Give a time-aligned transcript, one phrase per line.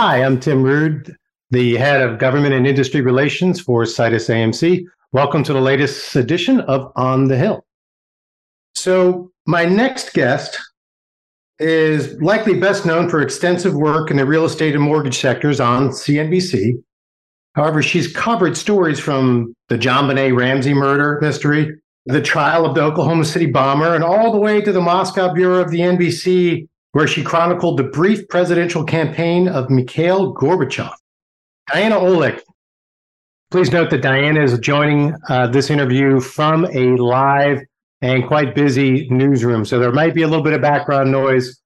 [0.00, 1.16] Hi, I'm Tim Rood,
[1.50, 4.84] the head of government and industry relations for Situs AMC.
[5.10, 7.66] Welcome to the latest edition of On the Hill.
[8.76, 10.56] So, my next guest
[11.58, 15.88] is likely best known for extensive work in the real estate and mortgage sectors on
[15.88, 16.74] CNBC.
[17.56, 21.76] However, she's covered stories from the JonBenét Ramsey murder mystery,
[22.06, 25.60] the trial of the Oklahoma City bomber, and all the way to the Moscow bureau
[25.60, 30.92] of the NBC, where she chronicled the brief presidential campaign of Mikhail Gorbachev.
[31.72, 32.40] Diana Olick.
[33.52, 37.60] Please note that Diana is joining uh, this interview from a live
[38.02, 39.64] and quite busy newsroom.
[39.64, 41.60] So there might be a little bit of background noise.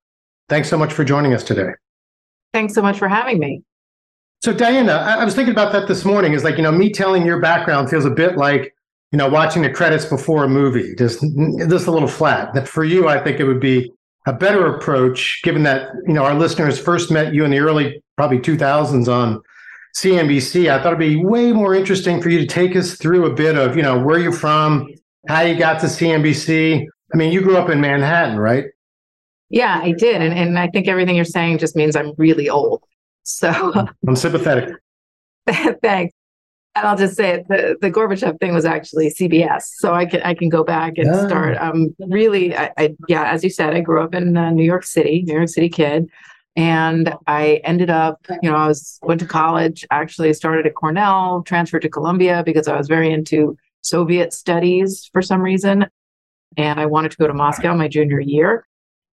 [0.50, 1.70] Thanks so much for joining us today.
[2.52, 3.62] Thanks so much for having me.
[4.42, 6.34] So, Diana, I was thinking about that this morning.
[6.34, 8.74] Is like, you know, me telling your background feels a bit like,
[9.12, 11.24] you know, watching the credits before a movie, just,
[11.70, 12.52] just a little flat.
[12.52, 13.90] That for you, I think it would be
[14.26, 18.02] a better approach, given that, you know, our listeners first met you in the early,
[18.16, 19.40] probably 2000s on
[19.96, 20.70] CNBC.
[20.70, 23.56] I thought it'd be way more interesting for you to take us through a bit
[23.56, 24.88] of, you know, where you're from,
[25.28, 26.86] how you got to CNBC.
[27.12, 28.66] I mean, you grew up in Manhattan, right?
[29.50, 30.22] Yeah, I did.
[30.22, 32.82] And, and I think everything you're saying just means I'm really old.
[33.24, 33.50] So
[34.06, 34.74] I'm sympathetic.
[35.82, 36.14] Thanks.
[36.74, 39.64] And I'll just say it, the, the Gorbachev thing was actually CBS.
[39.76, 41.26] So I can I can go back and yeah.
[41.26, 41.58] start.
[41.58, 44.84] Um, really, I, I, yeah, as you said, I grew up in uh, New York
[44.84, 46.08] City, New York City kid.
[46.54, 51.42] And I ended up, you know, I was went to college, actually started at Cornell,
[51.42, 55.86] transferred to Columbia because I was very into Soviet studies for some reason.
[56.56, 58.66] And I wanted to go to Moscow my junior year.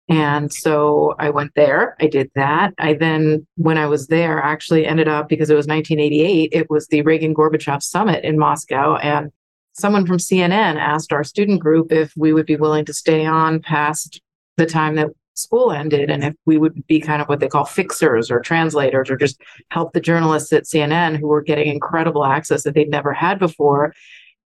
[0.10, 0.22] Mm-hmm.
[0.22, 1.96] And so I went there.
[2.00, 2.74] I did that.
[2.78, 6.88] I then, when I was there, actually ended up because it was 1988, it was
[6.88, 8.96] the Reagan Gorbachev summit in Moscow.
[8.98, 9.32] And
[9.74, 13.62] someone from CNN asked our student group if we would be willing to stay on
[13.62, 14.22] past
[14.58, 17.64] the time that school ended and if we would be kind of what they call
[17.64, 19.40] fixers or translators or just
[19.72, 23.94] help the journalists at CNN who were getting incredible access that they'd never had before.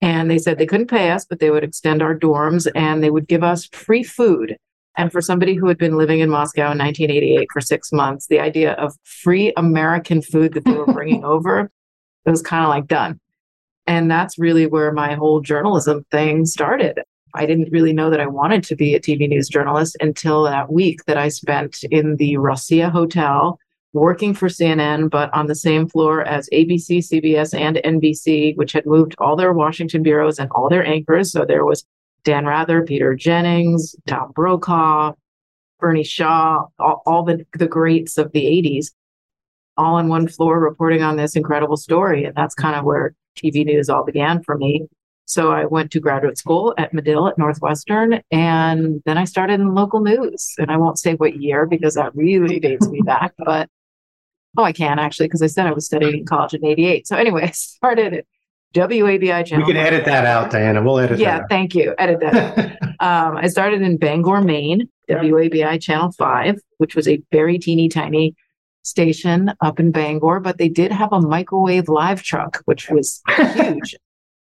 [0.02, 3.10] And they said they couldn't pay us, but they would extend our dorms and they
[3.10, 4.58] would give us free food.
[4.98, 8.40] And for somebody who had been living in Moscow in 1988 for six months, the
[8.40, 11.72] idea of free American food that they were bringing over,
[12.26, 13.20] it was kind of like done.
[13.88, 17.02] And that's really where my whole journalism thing started.
[17.36, 20.72] I didn't really know that I wanted to be a TV news journalist until that
[20.72, 23.60] week that I spent in the Rossiya Hotel
[23.94, 28.86] working for CNN, but on the same floor as ABC, CBS, and NBC, which had
[28.86, 31.32] moved all their Washington bureaus and all their anchors.
[31.32, 31.86] So there was
[32.24, 35.14] Dan Rather, Peter Jennings, Tom Brokaw,
[35.80, 38.92] Bernie Shaw, all, all the, the greats of the 80s,
[39.78, 42.26] all on one floor reporting on this incredible story.
[42.26, 44.88] And that's kind of where TV news all began for me.
[45.26, 49.74] So I went to graduate school at Medill at Northwestern, and then I started in
[49.74, 50.54] local news.
[50.58, 53.70] And I won't say what year because that really dates me back, but
[54.56, 57.08] Oh, I can actually, because I said I was studying in college in 88.
[57.08, 58.26] So anyway, I started
[58.74, 59.66] WABI channel.
[59.66, 60.82] We can edit that out, Diana.
[60.84, 61.24] We'll edit that.
[61.24, 61.94] yeah, thank you.
[61.98, 62.82] Edit that.
[63.00, 68.36] um, I started in Bangor, Maine, WABI channel five, which was a very teeny tiny
[68.82, 73.22] station up in Bangor, but they did have a microwave live truck, which was
[73.56, 73.96] huge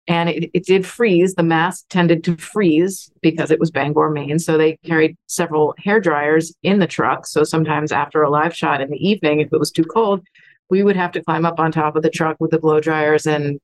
[0.07, 1.35] and it, it did freeze.
[1.35, 4.39] The mast tended to freeze because it was Bangor, Maine.
[4.39, 7.27] So they carried several hair dryers in the truck.
[7.27, 10.21] So sometimes after a live shot in the evening, if it was too cold,
[10.69, 13.27] we would have to climb up on top of the truck with the blow dryers
[13.27, 13.59] and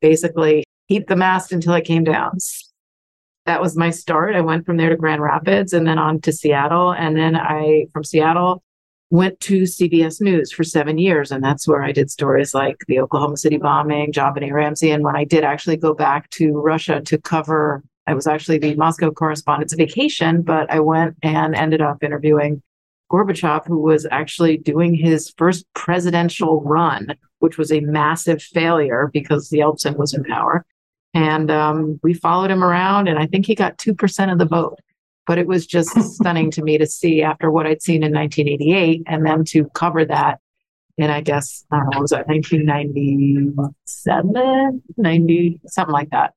[0.00, 2.38] basically heat the mast until it came down.
[3.46, 4.34] That was my start.
[4.34, 6.92] I went from there to Grand Rapids and then on to Seattle.
[6.92, 8.62] And then I, from Seattle,
[9.10, 11.32] went to CBS News for seven years.
[11.32, 14.90] And that's where I did stories like the Oklahoma City bombing, JonBenét Ramsey.
[14.90, 18.74] And when I did actually go back to Russia to cover, I was actually the
[18.74, 22.62] Moscow correspondent's vacation, but I went and ended up interviewing
[23.10, 29.50] Gorbachev, who was actually doing his first presidential run, which was a massive failure because
[29.50, 30.64] Yeltsin was in power.
[31.14, 34.78] And um, we followed him around, and I think he got 2% of the vote
[35.26, 39.02] but it was just stunning to me to see after what I'd seen in 1988
[39.06, 40.40] and then to cover that
[40.98, 46.34] and I guess, I don't know, was that 1997, 90, something like that.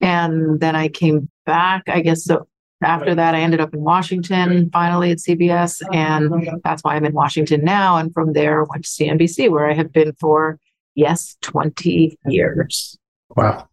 [0.00, 2.22] And then I came back, I guess.
[2.24, 2.46] So
[2.82, 5.82] after that, I ended up in Washington finally at CBS.
[5.92, 7.96] And that's why I'm in Washington now.
[7.96, 10.58] And from there, went to CNBC, where I have been for,
[10.94, 12.98] yes, 20 years.
[13.36, 13.68] Wow.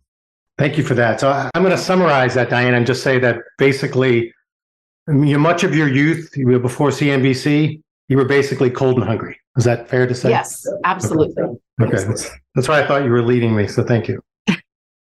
[0.58, 1.20] Thank you for that.
[1.20, 4.34] So I'm going to summarize that, Diane, and just say that basically
[5.08, 6.32] much of your youth,
[6.62, 9.40] before CNBC, you were basically cold and hungry.
[9.58, 10.30] Is that fair to say?
[10.30, 11.44] Yes, absolutely.
[11.44, 11.58] Okay,
[11.98, 12.04] okay.
[12.04, 13.68] That's, that's why I thought you were leading me.
[13.68, 14.22] So thank you.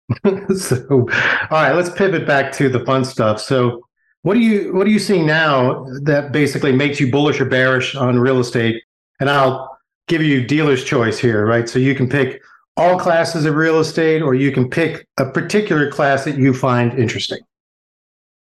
[0.58, 1.06] so, all
[1.52, 3.40] right, let's pivot back to the fun stuff.
[3.40, 3.88] So,
[4.24, 7.96] what do you what are you seeing now that basically makes you bullish or bearish
[7.96, 8.82] on real estate?
[9.20, 9.78] And I'll
[10.08, 11.68] give you dealer's choice here, right?
[11.68, 12.42] So you can pick
[12.76, 16.98] all classes of real estate or you can pick a particular class that you find
[16.98, 17.40] interesting.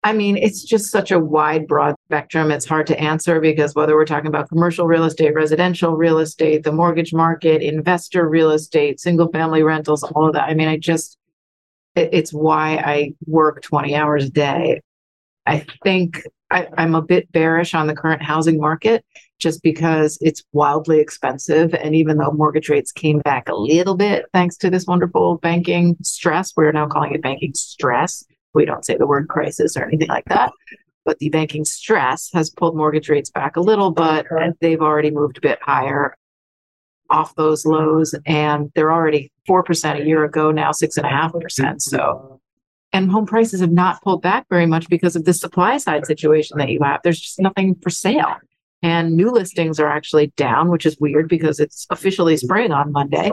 [0.03, 2.51] I mean, it's just such a wide, broad spectrum.
[2.51, 6.63] It's hard to answer because whether we're talking about commercial real estate, residential real estate,
[6.63, 10.47] the mortgage market, investor real estate, single family rentals, all of that.
[10.47, 11.17] I mean, I just,
[11.95, 14.81] it's why I work 20 hours a day.
[15.45, 19.05] I think I, I'm a bit bearish on the current housing market
[19.39, 21.73] just because it's wildly expensive.
[21.73, 25.97] And even though mortgage rates came back a little bit thanks to this wonderful banking
[26.01, 28.23] stress, we're now calling it banking stress
[28.55, 30.51] we don't say the word crisis or anything like that.
[31.03, 34.25] But the banking stress has pulled mortgage rates back a little, but
[34.59, 36.17] they've already moved a bit higher
[37.09, 38.15] off those lows.
[38.25, 41.81] And they're already 4% a year ago, now 6.5%.
[41.81, 42.39] So,
[42.93, 46.57] and home prices have not pulled back very much because of the supply side situation
[46.57, 47.01] that you have.
[47.03, 48.35] There's just nothing for sale.
[48.81, 53.31] And new listings are actually down, which is weird because it's officially spring on Monday.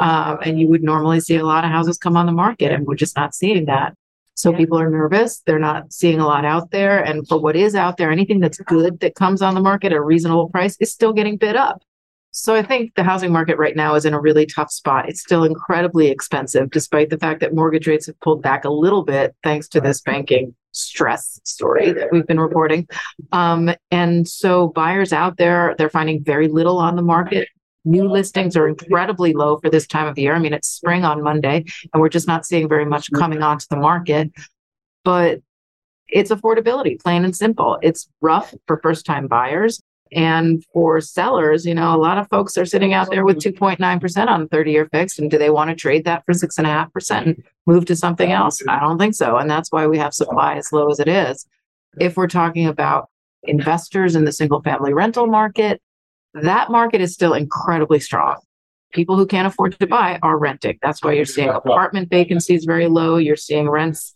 [0.00, 2.86] Um, and you would normally see a lot of houses come on the market, and
[2.86, 3.94] we're just not seeing that.
[4.34, 4.58] So yeah.
[4.58, 5.40] people are nervous.
[5.46, 7.02] They're not seeing a lot out there.
[7.02, 9.98] And for what is out there, anything that's good that comes on the market at
[9.98, 11.82] a reasonable price is still getting bid up.
[12.32, 15.06] So I think the housing market right now is in a really tough spot.
[15.08, 19.04] It's still incredibly expensive, despite the fact that mortgage rates have pulled back a little
[19.04, 22.88] bit thanks to this banking stress story that we've been reporting.
[23.32, 27.48] Um, and so buyers out there, they're finding very little on the market.
[27.84, 30.34] New listings are incredibly low for this time of year.
[30.34, 33.66] I mean, it's spring on Monday, and we're just not seeing very much coming onto
[33.68, 34.30] the market.
[35.04, 35.40] But
[36.08, 37.78] it's affordability, plain and simple.
[37.82, 39.82] It's rough for first time buyers.
[40.14, 44.26] And for sellers, you know, a lot of folks are sitting out there with 2.9%
[44.28, 45.18] on 30 year fixed.
[45.18, 48.62] And do they want to trade that for 6.5% and move to something else?
[48.68, 49.38] I don't think so.
[49.38, 51.46] And that's why we have supply as low as it is.
[51.98, 53.08] If we're talking about
[53.44, 55.80] investors in the single family rental market,
[56.34, 58.36] that market is still incredibly strong.
[58.92, 60.78] People who can't afford to buy are renting.
[60.82, 63.16] That's why you're seeing apartment vacancies very low.
[63.16, 64.14] You're seeing rents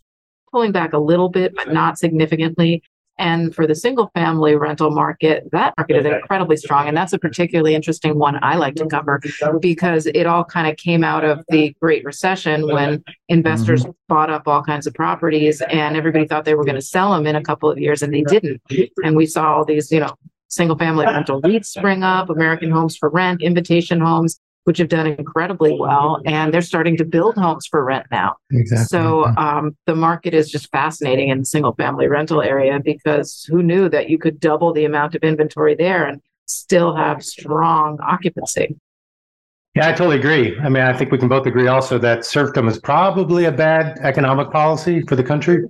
[0.50, 2.82] pulling back a little bit, but not significantly.
[3.18, 6.88] And for the single family rental market, that market is incredibly strong.
[6.88, 9.20] And that's a particularly interesting one I like to cover
[9.60, 13.92] because it all kind of came out of the Great Recession when investors mm-hmm.
[14.08, 17.26] bought up all kinds of properties and everybody thought they were going to sell them
[17.26, 18.60] in a couple of years and they didn't.
[19.02, 20.14] And we saw all these, you know,
[20.48, 25.06] single family rental REITs spring up, American Homes for Rent, Invitation Homes, which have done
[25.06, 26.20] incredibly well.
[26.26, 28.34] And they're starting to build homes for rent now.
[28.50, 28.86] Exactly.
[28.86, 33.62] So um, the market is just fascinating in the single family rental area because who
[33.62, 38.76] knew that you could double the amount of inventory there and still have strong occupancy?
[39.76, 40.58] Yeah, I totally agree.
[40.58, 44.00] I mean, I think we can both agree also that serfdom is probably a bad
[44.00, 45.64] economic policy for the country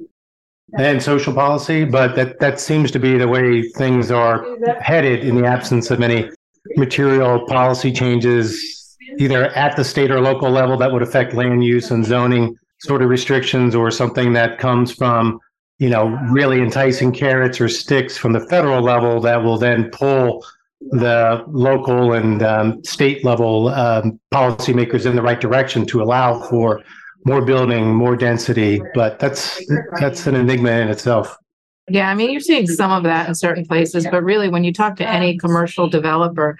[0.78, 4.46] and social policy, but that that seems to be the way things are
[4.80, 6.30] headed in the absence of any
[6.76, 8.85] material policy changes,
[9.18, 13.02] either at the state or local level that would affect land use and zoning sort
[13.02, 15.40] of restrictions, or something that comes from
[15.78, 20.44] you know really enticing carrots or sticks from the federal level that will then pull
[20.80, 26.82] the local and um, state level um, policymakers in the right direction to allow for
[27.24, 29.60] more building, more density, but that's
[29.98, 31.36] that's an enigma in itself.
[31.88, 34.72] Yeah, I mean, you're seeing some of that in certain places, but really, when you
[34.72, 36.58] talk to any commercial developer,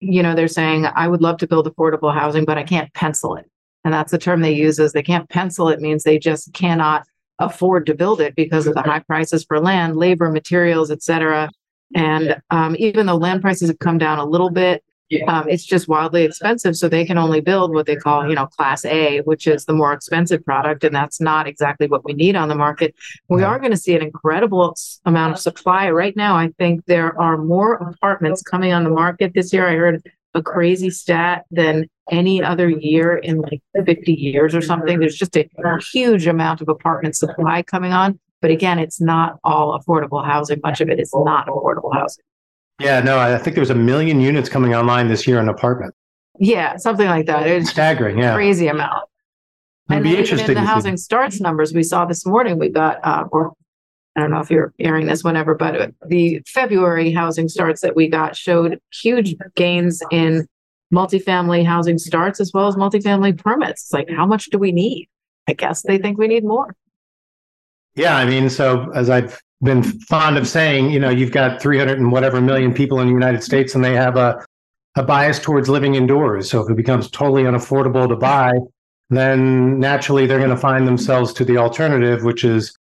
[0.00, 3.36] you know, they're saying, "I would love to build affordable housing, but I can't pencil
[3.36, 3.48] it."
[3.84, 7.06] And that's the term they use is they can't pencil it means they just cannot
[7.38, 11.50] afford to build it because of the high prices for land, labor, materials, et cetera.
[11.94, 14.84] And um, even though land prices have come down a little bit,
[15.26, 16.76] um, it's just wildly expensive.
[16.76, 19.72] So they can only build what they call, you know, class A, which is the
[19.72, 20.84] more expensive product.
[20.84, 22.94] And that's not exactly what we need on the market.
[23.28, 25.90] We are going to see an incredible amount of supply.
[25.90, 29.68] Right now, I think there are more apartments coming on the market this year.
[29.68, 30.02] I heard
[30.34, 35.00] a crazy stat than any other year in like 50 years or something.
[35.00, 35.48] There's just a
[35.92, 38.18] huge amount of apartment supply coming on.
[38.40, 40.60] But again, it's not all affordable housing.
[40.62, 42.24] Much of it is not affordable housing.
[42.80, 45.94] Yeah, no, I think there's a million units coming online this year in apartment.
[46.38, 47.46] Yeah, something like that.
[47.46, 48.18] It's staggering.
[48.18, 49.04] Yeah, crazy amount.
[49.90, 50.48] It'd and be interesting.
[50.48, 53.52] In the housing starts numbers we saw this morning, we got, uh, or
[54.16, 58.08] I don't know if you're airing this whenever, but the February housing starts that we
[58.08, 60.46] got showed huge gains in
[60.92, 63.82] multifamily housing starts as well as multifamily permits.
[63.82, 65.08] It's like, how much do we need?
[65.48, 66.74] I guess they think we need more.
[67.94, 71.98] Yeah, I mean, so as I've been fond of saying, you know, you've got 300
[71.98, 74.44] and whatever million people in the United States and they have a,
[74.96, 76.50] a bias towards living indoors.
[76.50, 78.52] So if it becomes totally unaffordable to buy,
[79.10, 82.74] then naturally they're going to find themselves to the alternative, which is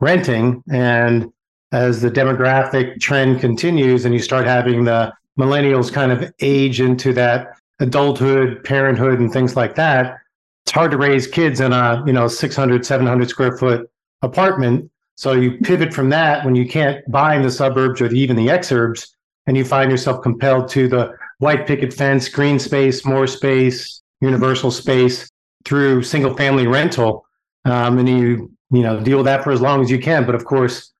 [0.00, 0.62] renting.
[0.70, 1.30] And
[1.72, 7.12] as the demographic trend continues and you start having the millennials kind of age into
[7.14, 10.18] that adulthood, parenthood, and things like that,
[10.64, 13.90] it's hard to raise kids in a you know 600, 700 square foot
[14.22, 14.90] apartment.
[15.22, 18.48] So you pivot from that when you can't buy in the suburbs or even the
[18.48, 19.06] exurbs,
[19.46, 24.72] and you find yourself compelled to the white picket fence, green space, more space, universal
[24.72, 25.30] space
[25.64, 27.24] through single family rental.
[27.64, 30.26] Um, and you you know deal with that for as long as you can.
[30.26, 30.92] But of course,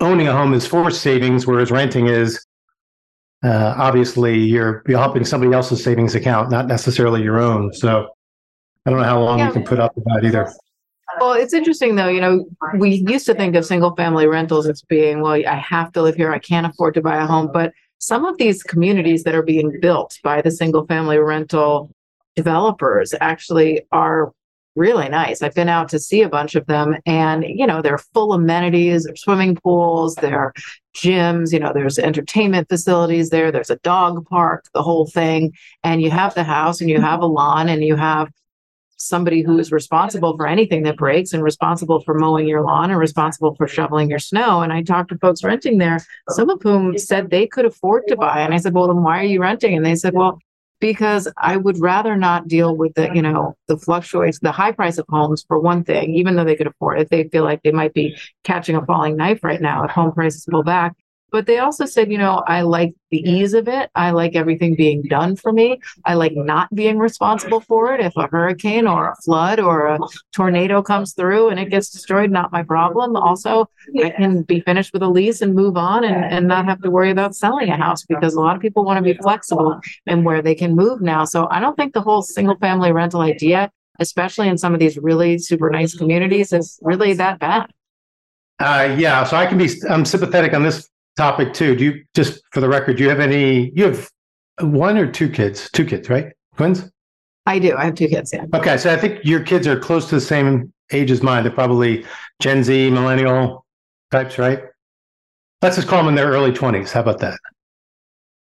[0.00, 2.46] owning a home is forced savings, whereas renting is
[3.44, 7.74] uh, obviously you're you're helping somebody else's savings account, not necessarily your own.
[7.74, 8.08] So
[8.86, 9.48] I don't know how long yeah.
[9.48, 10.50] you can put up with that either.
[11.20, 12.08] Well, it's interesting though.
[12.08, 12.46] You know,
[12.78, 16.16] we used to think of single family rentals as being, well, I have to live
[16.16, 16.32] here.
[16.32, 17.50] I can't afford to buy a home.
[17.52, 21.90] But some of these communities that are being built by the single family rental
[22.34, 24.32] developers actually are
[24.74, 25.40] really nice.
[25.40, 29.04] I've been out to see a bunch of them and, you know, they're full amenities,
[29.04, 30.52] there's swimming pools, there are
[30.94, 35.52] gyms, you know, there's entertainment facilities there, there's a dog park, the whole thing.
[35.82, 38.28] And you have the house and you have a lawn and you have
[38.96, 42.98] somebody who is responsible for anything that breaks and responsible for mowing your lawn and
[42.98, 44.62] responsible for shoveling your snow.
[44.62, 45.98] And I talked to folks renting there,
[46.30, 48.40] some of whom said they could afford to buy.
[48.40, 49.76] And I said, Well, then why are you renting?
[49.76, 50.38] And they said, Well,
[50.80, 54.98] because I would rather not deal with the, you know, the fluctuations, the high price
[54.98, 57.10] of homes for one thing, even though they could afford it.
[57.10, 60.46] They feel like they might be catching a falling knife right now if home prices
[60.50, 60.94] pull back.
[61.36, 63.90] But they also said, you know, I like the ease of it.
[63.94, 65.82] I like everything being done for me.
[66.06, 68.00] I like not being responsible for it.
[68.00, 69.98] If a hurricane or a flood or a
[70.34, 73.16] tornado comes through and it gets destroyed, not my problem.
[73.16, 73.68] Also,
[74.02, 76.90] I can be finished with a lease and move on and, and not have to
[76.90, 80.24] worry about selling a house because a lot of people want to be flexible and
[80.24, 81.26] where they can move now.
[81.26, 84.96] So I don't think the whole single family rental idea, especially in some of these
[84.96, 87.70] really super nice communities, is really that bad.
[88.58, 91.74] Uh, yeah, so I can be I'm sympathetic on this topic too.
[91.74, 94.10] Do you just for the record, do you have any you have
[94.60, 95.70] one or two kids?
[95.72, 96.32] Two kids, right?
[96.56, 96.90] Twins?
[97.46, 97.76] I do.
[97.76, 98.44] I have two kids, yeah.
[98.54, 98.76] Okay.
[98.76, 101.44] So I think your kids are close to the same age as mine.
[101.44, 102.04] They're probably
[102.40, 103.64] Gen Z, millennial
[104.10, 104.62] types, right?
[105.62, 106.92] Let's just call them in their early 20s.
[106.92, 107.38] How about that?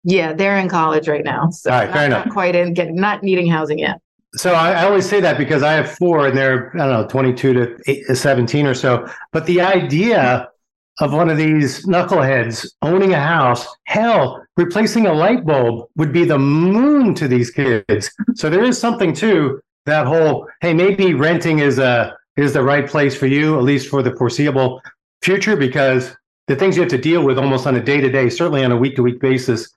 [0.03, 1.49] Yeah, they're in college right now.
[1.49, 2.25] So All right, fair enough.
[2.25, 3.99] Not quite in, get, not needing housing yet.
[4.35, 7.07] So I, I, always say that because I have four and they're, I don't know,
[7.07, 9.09] 22 to eight, 17 or so.
[9.31, 10.49] But the idea
[10.99, 16.25] of one of these knuckleheads owning a house, hell, replacing a light bulb would be
[16.25, 18.11] the moon to these kids.
[18.35, 22.87] So there is something to that whole, hey, maybe renting is a is the right
[22.87, 24.81] place for you, at least for the foreseeable
[25.23, 28.29] future, because the things you have to deal with almost on a day to day,
[28.29, 29.69] certainly on a week to week basis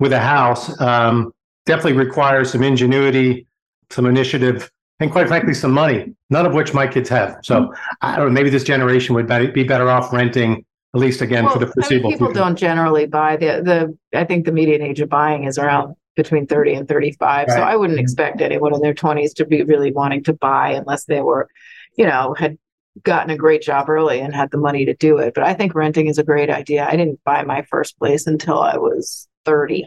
[0.00, 1.32] with a house, um,
[1.64, 3.46] definitely requires some ingenuity,
[3.90, 4.68] some initiative,
[5.00, 7.38] and quite frankly, some money, none of which my kids have.
[7.44, 11.44] So I don't know, maybe this generation would be better off renting at least again
[11.44, 12.40] well, for the foreseeable I mean, people future.
[12.40, 14.18] don't generally buy the the.
[14.18, 17.46] I think the median age of buying is around between 30 and 35.
[17.46, 17.54] Right.
[17.54, 18.02] So I wouldn't mm-hmm.
[18.02, 21.48] expect anyone in their 20s to be really wanting to buy unless they were,
[21.96, 22.58] you know, had
[23.04, 25.32] gotten a great job early and had the money to do it.
[25.34, 26.86] But I think renting is a great idea.
[26.86, 29.86] I didn't buy my first place until I was 30.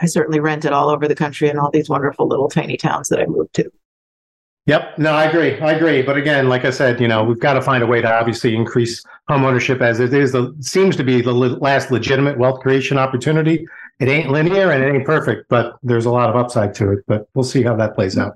[0.00, 3.20] I certainly rented all over the country in all these wonderful little tiny towns that
[3.20, 3.70] I moved to.
[4.66, 4.98] Yep.
[4.98, 5.58] No, I agree.
[5.60, 6.02] I agree.
[6.02, 8.54] But again, like I said, you know, we've got to find a way to obviously
[8.54, 13.66] increase homeownership as it is the seems to be the last legitimate wealth creation opportunity.
[13.98, 17.00] It ain't linear and it ain't perfect, but there's a lot of upside to it.
[17.06, 18.34] But we'll see how that plays out.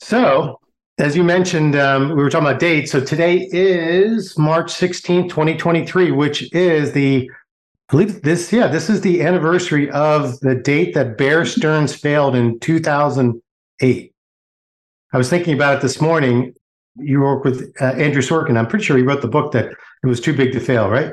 [0.00, 0.60] So,
[0.98, 2.92] as you mentioned, um, we were talking about dates.
[2.92, 7.30] So today is March 16th, 2023, which is the
[7.88, 12.34] I believe this, yeah, this is the anniversary of the date that Bear Stearns failed
[12.34, 14.12] in 2008.
[15.12, 16.54] I was thinking about it this morning.
[16.96, 18.56] You work with uh, Andrew Sorkin.
[18.56, 21.12] I'm pretty sure he wrote the book that it was too big to fail, right?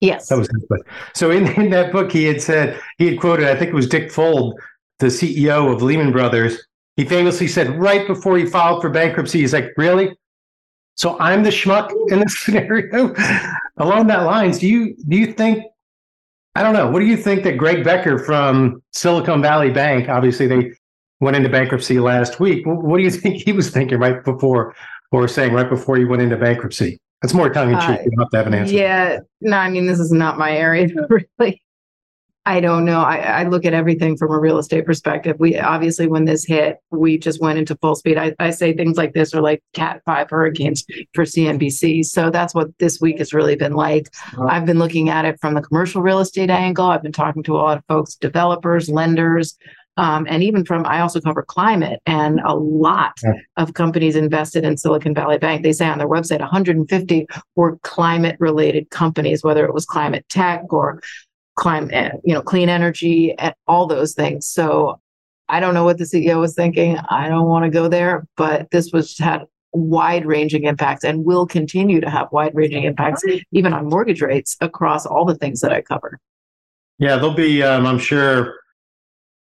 [0.00, 0.28] Yes.
[0.28, 0.86] That was his book.
[1.14, 3.88] So in, in that book, he had said, he had quoted, I think it was
[3.88, 4.54] Dick Fuld,
[4.98, 6.62] the CEO of Lehman Brothers.
[6.96, 10.16] He famously said right before he filed for bankruptcy, he's like, really?
[10.96, 13.14] So I'm the schmuck in this scenario?
[13.78, 15.64] Along that lines, do you do you think
[16.54, 16.90] I don't know.
[16.90, 20.72] What do you think that Greg Becker from Silicon Valley Bank, obviously they
[21.20, 22.64] went into bankruptcy last week.
[22.66, 24.74] What do you think he was thinking right before,
[25.12, 26.98] or saying right before he went into bankruptcy?
[27.22, 28.00] That's more tongue in cheek.
[28.00, 28.74] Uh, you have to have an answer.
[28.74, 30.88] Yeah, no, I mean this is not my area
[31.38, 31.62] really.
[32.46, 33.02] I don't know.
[33.02, 35.36] I, I, look at everything from a real estate perspective.
[35.38, 38.16] We obviously, when this hit, we just went into full speed.
[38.16, 42.02] I, I say things like this are like Cat 5 hurricanes for CNBC.
[42.06, 44.08] So that's what this week has really been like.
[44.48, 46.86] I've been looking at it from the commercial real estate angle.
[46.86, 49.58] I've been talking to a lot of folks, developers, lenders,
[49.96, 53.32] um, and even from I also cover climate, and a lot yeah.
[53.56, 55.62] of companies invested in Silicon Valley Bank.
[55.62, 60.72] They say on their website 150 were climate related companies, whether it was climate tech
[60.72, 61.02] or
[61.56, 64.46] climate, you know, clean energy, and all those things.
[64.46, 65.00] So
[65.48, 66.96] I don't know what the CEO was thinking.
[67.10, 71.46] I don't want to go there, but this was had wide ranging impacts and will
[71.46, 75.72] continue to have wide ranging impacts, even on mortgage rates across all the things that
[75.72, 76.18] I cover.
[76.98, 78.59] Yeah, there'll be, um, I'm sure,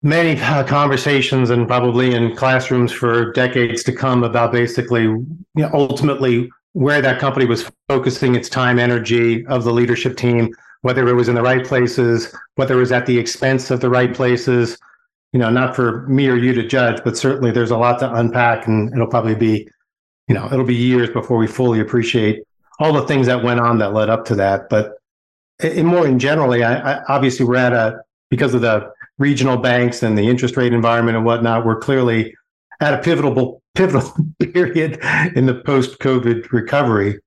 [0.05, 5.69] many uh, conversations and probably in classrooms for decades to come about basically, you know,
[5.73, 11.13] ultimately where that company was focusing its time, energy of the leadership team, whether it
[11.13, 14.77] was in the right places, whether it was at the expense of the right places.
[15.33, 18.13] You know, not for me or you to judge, but certainly there's a lot to
[18.13, 19.67] unpack, and it'll probably be,
[20.27, 22.43] you know, it'll be years before we fully appreciate
[22.77, 24.69] all the things that went on that led up to that.
[24.69, 24.99] But
[25.63, 30.03] in more in generally, I, I, obviously we're at a because of the regional banks
[30.03, 32.33] and the interest rate environment and whatnot, we're clearly
[32.81, 34.99] at a pivotal pivotal period
[35.35, 37.19] in the post-COVID recovery.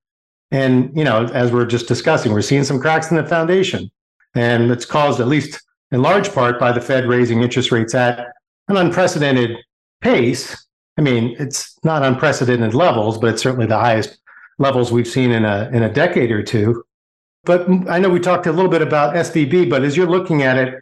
[0.51, 3.89] And you know, as we're just discussing, we're seeing some cracks in the foundation,
[4.35, 8.27] and it's caused at least in large part by the Fed raising interest rates at
[8.67, 9.57] an unprecedented
[10.01, 10.67] pace.
[10.97, 14.17] I mean, it's not unprecedented levels, but it's certainly the highest
[14.57, 16.83] levels we've seen in a in a decade or two.
[17.45, 20.57] But I know we talked a little bit about SVB, but as you're looking at
[20.57, 20.75] it,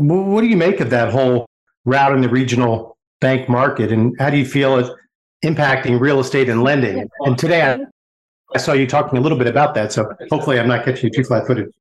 [0.00, 1.46] what do you make of that whole
[1.84, 4.92] rout in the regional bank market, and how do you feel it
[5.44, 7.08] impacting real estate and lending?
[7.20, 7.78] And today, I,
[8.54, 11.10] I saw you talking a little bit about that, so hopefully, I'm not catching you
[11.10, 11.72] too flat-footed.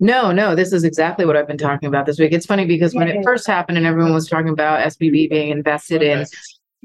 [0.00, 2.32] No, no, this is exactly what I've been talking about this week.
[2.32, 6.02] It's funny because when it first happened and everyone was talking about SVB being invested
[6.02, 6.24] in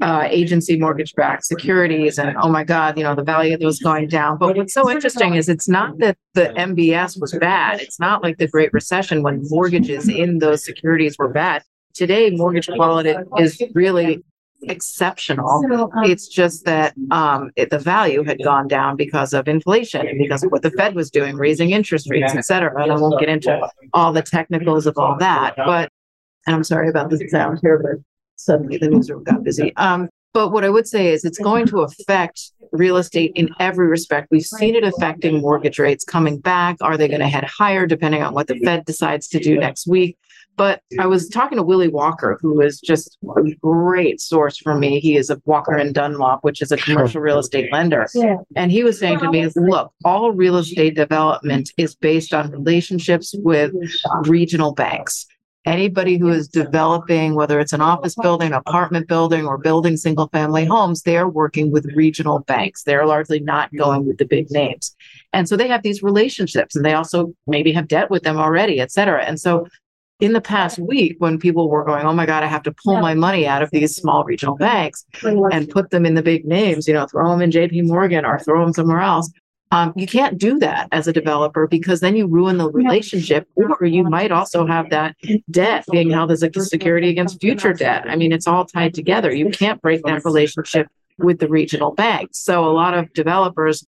[0.02, 3.80] uh, agency mortgage backed securities and oh my god you know the value of those
[3.80, 4.38] going down.
[4.38, 7.80] But what's so interesting is it's not that the mbs was bad.
[7.82, 11.64] It's not like the great recession when mortgages in those securities were bad.
[11.94, 14.24] Today mortgage quality is really
[14.64, 15.62] exceptional.
[16.04, 20.44] It's just that um, it, the value had gone down because of inflation and because
[20.44, 23.70] of what the fed was doing raising interest rates etc and i won't get into
[23.94, 25.90] all the technicals of all that but
[26.48, 28.02] and i'm sorry about the sound here but
[28.36, 29.76] suddenly the newsroom got busy.
[29.76, 33.88] Um, but what I would say is it's going to affect real estate in every
[33.88, 34.30] respect.
[34.32, 36.78] We've seen it affecting mortgage rates coming back.
[36.82, 39.86] Are they going to head higher depending on what the Fed decides to do next
[39.86, 40.18] week?
[40.56, 45.00] But I was talking to Willy Walker, who is just a great source for me.
[45.00, 48.06] He is a Walker and Dunlop, which is a commercial real estate lender.
[48.56, 53.34] And he was saying to me, look, all real estate development is based on relationships
[53.40, 53.72] with
[54.26, 55.26] regional banks
[55.66, 60.66] anybody who is developing, whether it's an office building, apartment building, or building single family
[60.66, 62.84] homes, they're working with regional banks.
[62.84, 64.96] They're largely not going with the big names.
[65.32, 68.80] And so they have these relationships and they also maybe have debt with them already,
[68.80, 69.24] et cetera.
[69.24, 69.68] And so
[70.20, 73.00] in the past week, when people were going, oh my God, I have to pull
[73.02, 76.88] my money out of these small regional banks and put them in the big names,
[76.88, 79.32] you know, throw them in JP Morgan or throw them somewhere else.
[79.74, 83.84] Um, you can't do that as a developer because then you ruin the relationship, or
[83.84, 85.16] you might also have that
[85.50, 88.06] debt being held as a security against future debt.
[88.08, 89.34] I mean, it's all tied together.
[89.34, 92.38] You can't break that relationship with the regional banks.
[92.38, 93.84] So a lot of developers,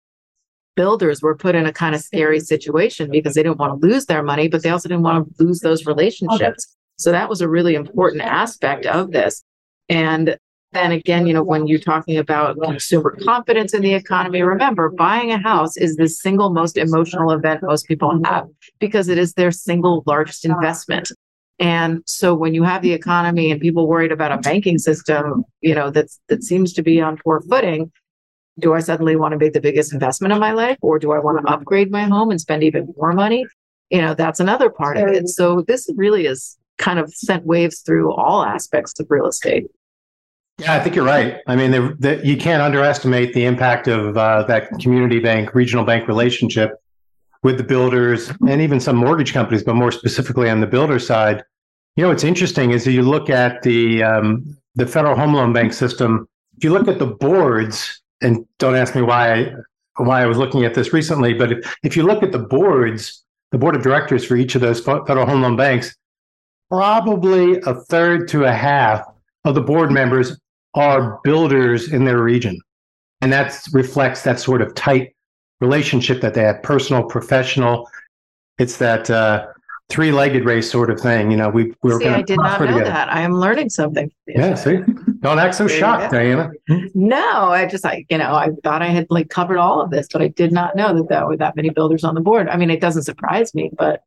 [0.75, 4.07] builders were put in a kind of scary situation because they didn't want to lose
[4.07, 6.75] their money, but they also didn't want to lose those relationships.
[6.97, 9.45] So that was a really important aspect of this.
[9.91, 10.39] And
[10.75, 15.31] then again, you know, when you're talking about consumer confidence in the economy, remember buying
[15.31, 18.47] a house is the single most emotional event most people have
[18.79, 21.11] because it is their single largest investment.
[21.59, 25.75] And so when you have the economy and people worried about a banking system, you
[25.75, 27.93] know, that's that seems to be on poor footing,
[28.59, 31.19] do I suddenly want to make the biggest investment of my life or do I
[31.21, 33.47] want to upgrade my home and spend even more money?
[33.91, 35.29] You know, that's another part of it.
[35.29, 39.67] So this really is kind of sent waves through all aspects of real estate.
[40.59, 41.39] Yeah, I think you're right.
[41.49, 45.85] I mean, the, the, you can't underestimate the impact of uh, that community bank, regional
[45.85, 46.81] bank relationship
[47.43, 51.43] with the builders and even some mortgage companies, but more specifically on the builder side.
[51.97, 55.73] You know, what's interesting is you look at the um, the federal home loan bank
[55.73, 56.29] system.
[56.57, 59.53] If you look at the boards, and don't ask me why I,
[59.97, 63.25] why I was looking at this recently, but if, if you look at the boards,
[63.51, 65.95] the board of directors for each of those federal home loan banks,
[66.71, 69.05] probably a third to a half
[69.45, 70.37] of the board members
[70.75, 72.61] are builders in their region.
[73.21, 75.15] And that reflects that sort of tight
[75.61, 77.89] relationship that they have personal, professional.
[78.59, 79.47] It's that uh,
[79.89, 81.31] three legged race sort of thing.
[81.31, 82.85] You know, we, we were going to I did not know together.
[82.85, 83.13] that.
[83.13, 84.11] I am learning something.
[84.27, 84.79] Yeah, see?
[85.21, 86.51] Don't act so shocked, Diana.
[86.95, 90.09] No, I just, I, you know, I thought I had like covered all of this,
[90.13, 92.49] but I did not know that there were that many builders on the board.
[92.49, 94.03] I mean, it doesn't surprise me, but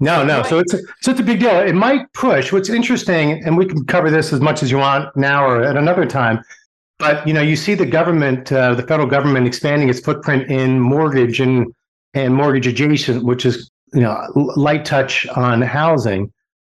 [0.00, 0.42] no, no.
[0.44, 1.58] So it's a, so it's a big deal.
[1.58, 2.52] It might push.
[2.52, 5.76] What's interesting, and we can cover this as much as you want now or at
[5.76, 6.42] another time.
[6.98, 10.80] But you know, you see the government, uh, the federal government, expanding its footprint in
[10.80, 11.72] mortgage and
[12.14, 16.32] and mortgage adjacent, which is you know light touch on housing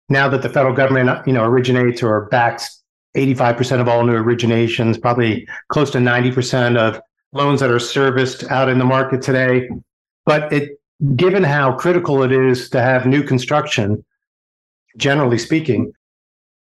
[0.09, 2.83] now that the federal government you know originates or backs
[3.17, 7.01] 85% of all new originations probably close to 90% of
[7.33, 9.67] loans that are serviced out in the market today
[10.25, 10.78] but it
[11.15, 14.03] given how critical it is to have new construction
[14.97, 15.91] generally speaking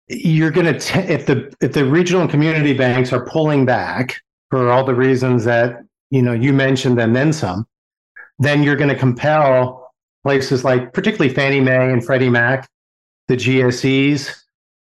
[0.09, 4.69] you're going to if the if the regional and community banks are pulling back for
[4.69, 7.65] all the reasons that you know you mentioned and then some
[8.39, 9.87] then you're going to compel
[10.23, 12.69] places like particularly Fannie Mae and Freddie Mac,
[13.27, 14.35] the GSEs,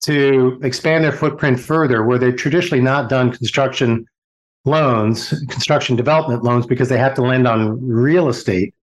[0.02, 4.06] to expand their footprint further, where they've traditionally not done construction
[4.64, 8.74] loans, construction development loans, because they have to lend on real estate.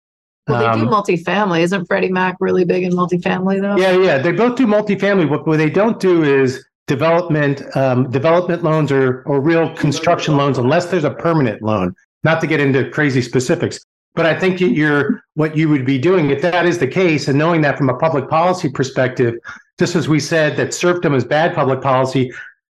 [0.47, 1.61] Well, they do um, multifamily.
[1.61, 3.77] Isn't Freddie Mac really big in multifamily, though?
[3.77, 4.19] Yeah, yeah.
[4.19, 5.29] They both do multifamily.
[5.29, 10.59] What, what they don't do is development um, development loans or or real construction loans,
[10.59, 11.95] unless there's a permanent loan.
[12.25, 13.81] Not to get into crazy specifics,
[14.15, 17.39] but I think you're what you would be doing if that is the case, and
[17.39, 19.35] knowing that from a public policy perspective,
[19.79, 22.31] just as we said that serfdom is bad public policy,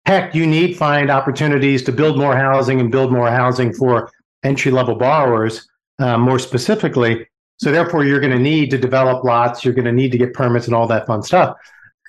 [0.07, 4.11] heck, you need find opportunities to build more housing and build more housing for
[4.45, 7.27] entry level borrowers, uh, more specifically.
[7.59, 9.65] So therefore, you're going to need to develop lots.
[9.65, 11.57] You're going to need to get permits and all that fun stuff.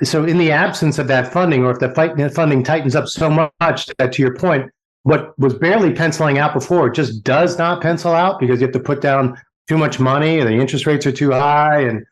[0.04, 3.88] So in the absence of that funding, or if the funding tightens up so much
[3.98, 4.72] that, to your point,
[5.04, 8.80] what was barely penciling out before just does not pencil out because you have to
[8.80, 12.06] put down too much money, the interest rates are too high, and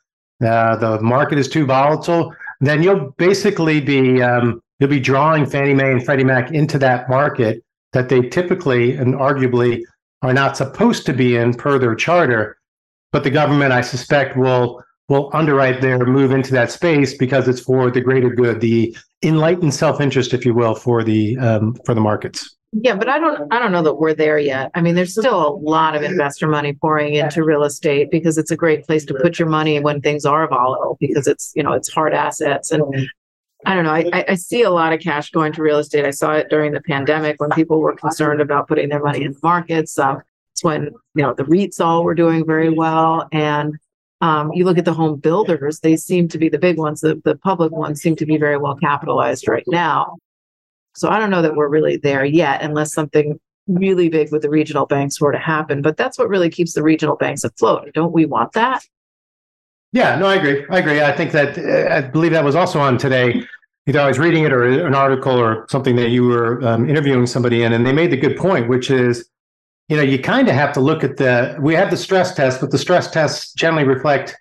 [0.44, 5.74] uh, the market is too volatile, then you'll basically be um, you'll be drawing Fannie
[5.74, 9.82] Mae and Freddie Mac into that market that they typically and arguably
[10.22, 12.58] are not supposed to be in per their charter.
[13.16, 17.62] But the government, I suspect, will will underwrite their move into that space because it's
[17.62, 21.94] for the greater good, the enlightened self interest, if you will, for the um, for
[21.94, 22.58] the markets.
[22.74, 24.70] Yeah, but I don't I don't know that we're there yet.
[24.76, 28.52] I mean, there's still a lot of investor money pouring into real estate because it's
[28.52, 31.72] a great place to put your money when things are volatile because it's, you know,
[31.72, 32.84] it's hard assets and
[33.66, 33.94] I don't know.
[33.94, 36.04] I, I see a lot of cash going to real estate.
[36.04, 39.32] I saw it during the pandemic when people were concerned about putting their money in
[39.32, 39.98] the markets.
[39.98, 40.22] Um,
[40.56, 43.76] it's when you know the REITs all were doing very well, and
[44.22, 47.02] um, you look at the home builders; they seem to be the big ones.
[47.02, 50.16] The the public ones seem to be very well capitalized right now.
[50.96, 53.38] So I don't know that we're really there yet, unless something
[53.68, 55.82] really big with the regional banks were to happen.
[55.82, 57.92] But that's what really keeps the regional banks afloat.
[57.94, 58.82] Don't we want that?
[59.92, 60.66] Yeah, no, I agree.
[60.70, 61.02] I agree.
[61.02, 63.44] I think that uh, I believe that was also on today.
[63.88, 67.28] Either I was reading it or an article or something that you were um, interviewing
[67.28, 69.30] somebody in, and they made the good point, which is,
[69.88, 71.58] you know, you kind of have to look at the.
[71.60, 74.36] We have the stress test, but the stress tests generally reflect,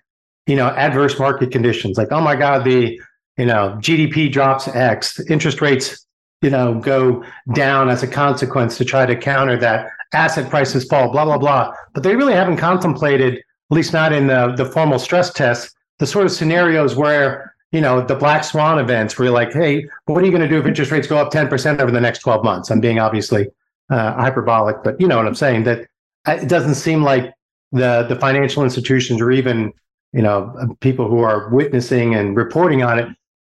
[0.47, 1.97] you know, adverse market conditions.
[1.97, 2.99] Like, oh my God, the
[3.37, 6.05] you know GDP drops X, interest rates
[6.45, 9.89] you know, go down as a consequence to try to counter that.
[10.13, 11.73] Asset prices fall, blah, blah, blah.
[11.93, 16.05] But they really haven't contemplated, at least not in the, the formal stress tests, the
[16.05, 20.21] sort of scenarios where, you know, the black swan events where you're like, hey, what
[20.21, 22.43] are you going to do if interest rates go up 10% over the next 12
[22.43, 22.69] months?
[22.69, 23.47] I'm being obviously
[23.89, 25.87] uh, hyperbolic, but you know what I'm saying, that
[26.27, 27.33] uh, it doesn't seem like
[27.71, 29.71] the, the financial institutions or even,
[30.13, 33.07] you know, people who are witnessing and reporting on it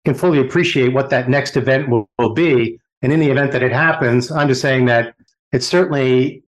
[0.06, 2.80] can fully appreciate what that next event will, will be.
[3.02, 5.16] And in the event that it happens, I'm just saying that
[5.52, 6.44] it's certainly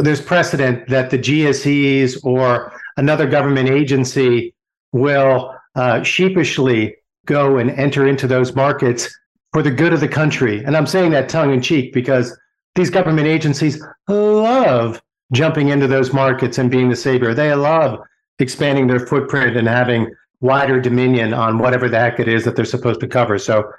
[0.00, 4.54] there's precedent that the GSEs or another government agency
[4.92, 6.94] will uh, sheepishly
[7.24, 9.08] go and enter into those markets
[9.52, 10.62] for the good of the country.
[10.64, 12.36] And I'm saying that tongue in cheek because
[12.74, 17.34] these government agencies love jumping into those markets and being the savior.
[17.34, 18.00] They love
[18.38, 22.64] expanding their footprint and having wider dominion on whatever the heck it is that they're
[22.64, 23.38] supposed to cover.
[23.38, 23.70] So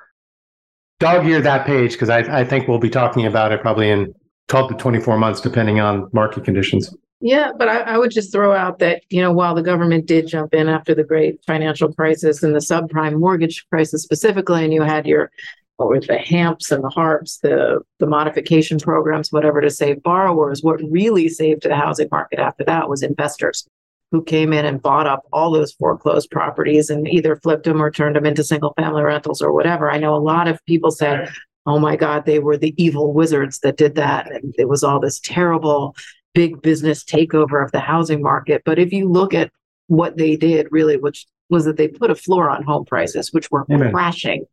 [0.99, 4.13] dog ear that page because I, I think we'll be talking about it probably in
[4.47, 6.95] 12 to 24 months, depending on market conditions.
[7.19, 10.27] Yeah, but I, I, would just throw out that, you know, while the government did
[10.27, 14.81] jump in after the great financial crisis and the subprime mortgage crisis specifically, and you
[14.81, 15.31] had your
[15.77, 20.61] what were the HAMPs and the HARPs, the the modification programs, whatever to save borrowers,
[20.61, 23.67] what really saved the housing market after that was investors
[24.11, 27.89] who came in and bought up all those foreclosed properties and either flipped them or
[27.89, 29.89] turned them into single family rentals or whatever.
[29.89, 31.31] I know a lot of people said,
[31.65, 34.31] oh my God, they were the evil wizards that did that.
[34.31, 35.95] And it was all this terrible
[36.35, 38.61] big business takeover of the housing market.
[38.65, 39.51] But if you look at
[39.87, 43.49] what they did, really, which was that they put a floor on home prices, which
[43.49, 43.91] were Amen.
[43.91, 44.45] crashing.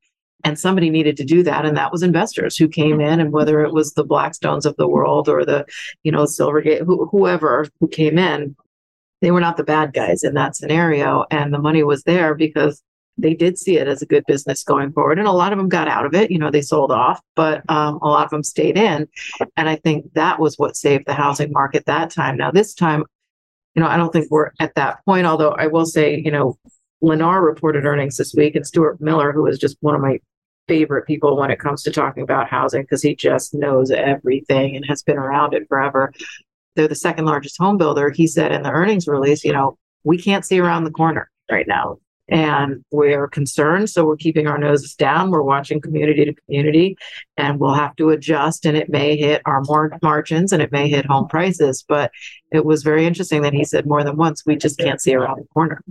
[0.45, 1.65] And somebody needed to do that.
[1.65, 4.89] And that was investors who came in, and whether it was the Blackstones of the
[4.89, 5.67] world or the,
[6.03, 8.57] you know, Silvergate, whoever who came in,
[9.21, 11.25] they were not the bad guys in that scenario.
[11.31, 12.83] And the money was there because
[13.19, 15.19] they did see it as a good business going forward.
[15.19, 16.31] And a lot of them got out of it.
[16.31, 19.07] You know, they sold off, but um, a lot of them stayed in.
[19.59, 22.39] And I think that was what saved the housing market that time.
[22.39, 23.05] Now, this time,
[23.75, 25.27] you know, I don't think we're at that point.
[25.27, 26.57] Although I will say, you know,
[27.03, 30.19] Lennar reported earnings this week, and Stuart Miller, who is just one of my
[30.71, 34.85] favorite people when it comes to talking about housing because he just knows everything and
[34.89, 36.13] has been around it forever.
[36.77, 38.11] They're the second largest home builder.
[38.11, 41.67] He said in the earnings release, you know, we can't see around the corner right
[41.67, 41.99] now.
[42.29, 43.91] And we're concerned.
[43.91, 45.33] So we're keeping our noses down.
[45.33, 46.97] We're watching community to community
[47.37, 48.65] and we'll have to adjust.
[48.65, 51.85] And it may hit our more margins and it may hit home prices.
[51.89, 52.13] But
[52.53, 55.41] it was very interesting that he said more than once, we just can't see around
[55.41, 55.83] the corner.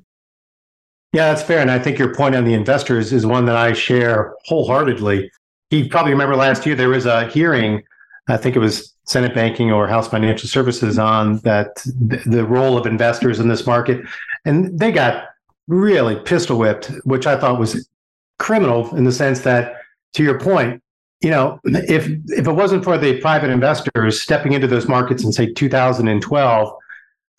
[1.11, 1.59] Yeah, that's fair.
[1.59, 5.31] And I think your point on the investors is one that I share wholeheartedly.
[5.71, 7.83] You probably remember last year there was a hearing,
[8.27, 12.85] I think it was Senate Banking or House Financial Services on that the role of
[12.85, 14.05] investors in this market.
[14.45, 15.25] And they got
[15.67, 17.89] really pistol whipped, which I thought was
[18.37, 19.73] criminal in the sense that,
[20.13, 20.81] to your point,
[21.21, 25.31] you know, if if it wasn't for the private investors stepping into those markets in
[25.31, 26.73] say 2012,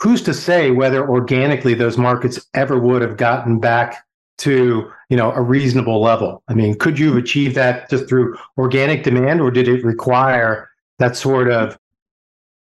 [0.02, 4.06] who's to say whether organically those markets ever would have gotten back
[4.38, 6.42] to you know a reasonable level?
[6.48, 10.70] I mean could you have achieved that just through organic demand or did it require
[10.98, 11.78] that sort of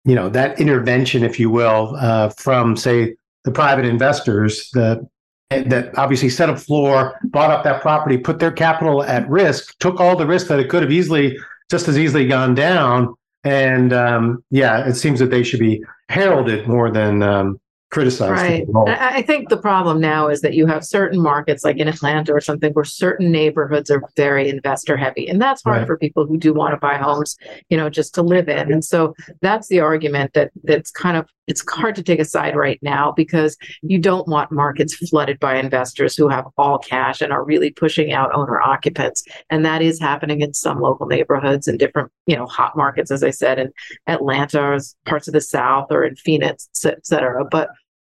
[0.06, 5.08] you know that intervention if you will uh, from say the private investors that
[5.50, 10.00] that obviously set a floor bought up that property put their capital at risk took
[10.00, 11.36] all the risk that it could have easily
[11.70, 13.16] just as easily gone down?
[13.44, 17.60] And um, yeah, it seems that they should be heralded more than um,
[17.92, 18.32] criticized.
[18.32, 18.68] Right.
[18.88, 22.40] I think the problem now is that you have certain markets like in Atlanta or
[22.40, 25.28] something where certain neighborhoods are very investor heavy.
[25.28, 25.88] And that's hard right.
[25.88, 27.36] for people who do want to buy homes,
[27.70, 28.72] you know, just to live in.
[28.72, 32.56] And so that's the argument that that's kind of it's hard to take a side
[32.56, 37.34] right now because you don't want markets flooded by investors who have all cash and
[37.34, 39.24] are really pushing out owner occupants.
[39.50, 43.24] And that is happening in some local neighborhoods and different, you know, hot markets, as
[43.24, 43.72] I said, in
[44.06, 47.44] Atlanta or parts of the South or in Phoenix, et cetera.
[47.44, 47.70] But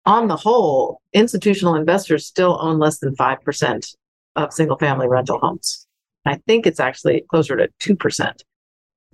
[0.06, 3.96] on the whole, institutional investors still own less than 5%
[4.36, 5.88] of single family rental homes.
[6.26, 8.41] I think it's actually closer to 2%,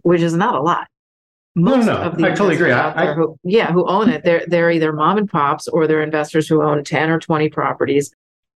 [0.02, 0.88] which is not a lot.
[1.54, 2.72] Most no, no, of the I totally agree.
[2.72, 6.48] I, who, yeah, who own it, they're they're either mom and pops or they're investors
[6.48, 8.10] who own 10 or 20 properties.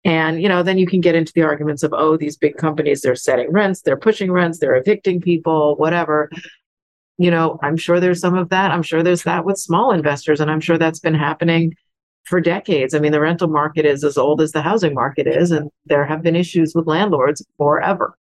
[0.04, 3.02] And you know, then you can get into the arguments of, oh, these big companies,
[3.02, 6.30] they're setting rents, they're pushing rents, they're evicting people, whatever.
[7.18, 8.70] You know, I'm sure there's some of that.
[8.70, 11.74] I'm sure there's that with small investors, and I'm sure that's been happening
[12.24, 12.94] for decades.
[12.94, 16.04] I mean, the rental market is as old as the housing market is, and there
[16.04, 18.16] have been issues with landlords forever.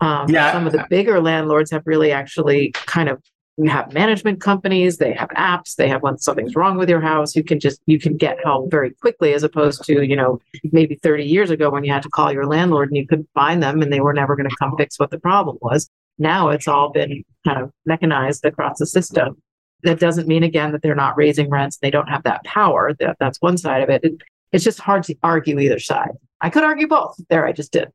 [0.00, 0.52] Um, yeah.
[0.52, 3.22] Some of the bigger landlords have really actually kind of
[3.56, 7.34] you have management companies, they have apps, they have when something's wrong with your house,
[7.34, 10.38] you can just you can get help very quickly as opposed to, you know,
[10.70, 13.60] maybe 30 years ago when you had to call your landlord and you couldn't find
[13.60, 15.90] them and they were never going to come fix what the problem was.
[16.18, 19.42] Now it's all been kind of mechanized across the system
[19.82, 21.78] that doesn't mean again that they're not raising rents.
[21.78, 22.94] They don't have that power.
[22.94, 24.04] That, that's one side of it.
[24.04, 24.14] it.
[24.52, 26.10] It's just hard to argue either side.
[26.40, 27.16] I could argue both.
[27.28, 27.90] There, I just did.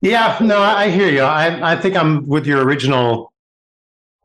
[0.00, 1.22] Yeah, no, I hear you.
[1.22, 3.32] I, I think I'm with your original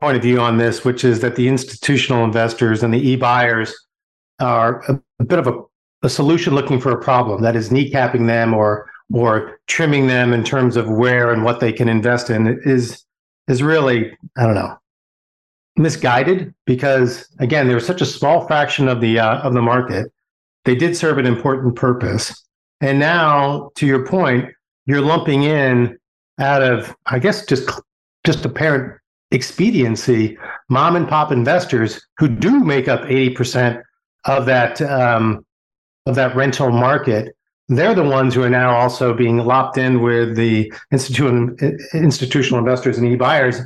[0.00, 3.74] point of view on this, which is that the institutional investors and the e-buyers
[4.40, 5.60] are a, a bit of a,
[6.02, 10.42] a solution looking for a problem that is kneecapping them or or trimming them in
[10.42, 13.04] terms of where and what they can invest in is
[13.48, 14.76] is really I don't know
[15.76, 20.12] misguided because again they were such a small fraction of the uh, of the market.
[20.64, 22.42] They did serve an important purpose.
[22.80, 24.50] And now to your point
[24.86, 25.98] you're lumping in
[26.38, 27.70] out of i guess just
[28.24, 28.92] just apparent
[29.30, 30.36] expediency
[30.68, 33.82] mom and pop investors who do make up 80%
[34.26, 35.44] of that um,
[36.06, 37.34] of that rental market.
[37.68, 41.56] They're the ones who are now also being lopped in with the institutional
[41.94, 43.60] institutional investors and e-buyers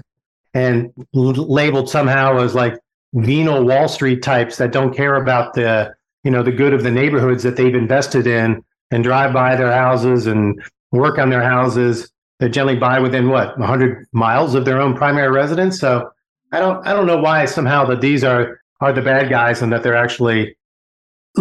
[0.55, 2.79] and labeled somehow as like
[3.15, 6.91] venal Wall Street types that don't care about the you know the good of the
[6.91, 10.61] neighborhoods that they've invested in and drive by their houses and
[10.93, 12.11] work on their houses.
[12.41, 15.79] They generally buy within what 100 miles of their own primary residence.
[15.79, 16.11] So
[16.53, 19.73] I don't I don't know why somehow that these are are the bad guys and
[19.73, 20.57] that they're actually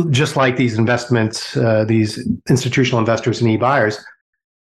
[0.10, 3.98] just like these investments, uh, these institutional investors and e-buyers.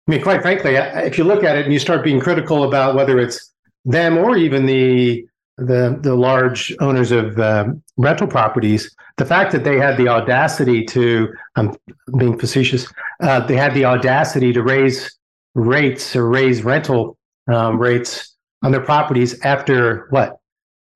[0.06, 2.94] I mean, quite frankly, if you look at it and you start being critical about
[2.94, 3.52] whether it's
[3.84, 9.64] them or even the the the large owners of uh, rental properties, the fact that
[9.64, 11.76] they had the audacity to, I'm
[12.16, 12.86] being facetious,
[13.20, 15.18] uh, they had the audacity to raise
[15.54, 20.38] rates or raise rental um, rates on their properties after what,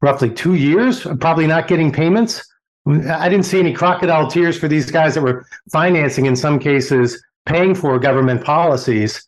[0.00, 2.46] roughly two years, probably not getting payments.
[2.86, 7.22] I didn't see any crocodile tears for these guys that were financing, in some cases,
[7.46, 9.24] paying for government policies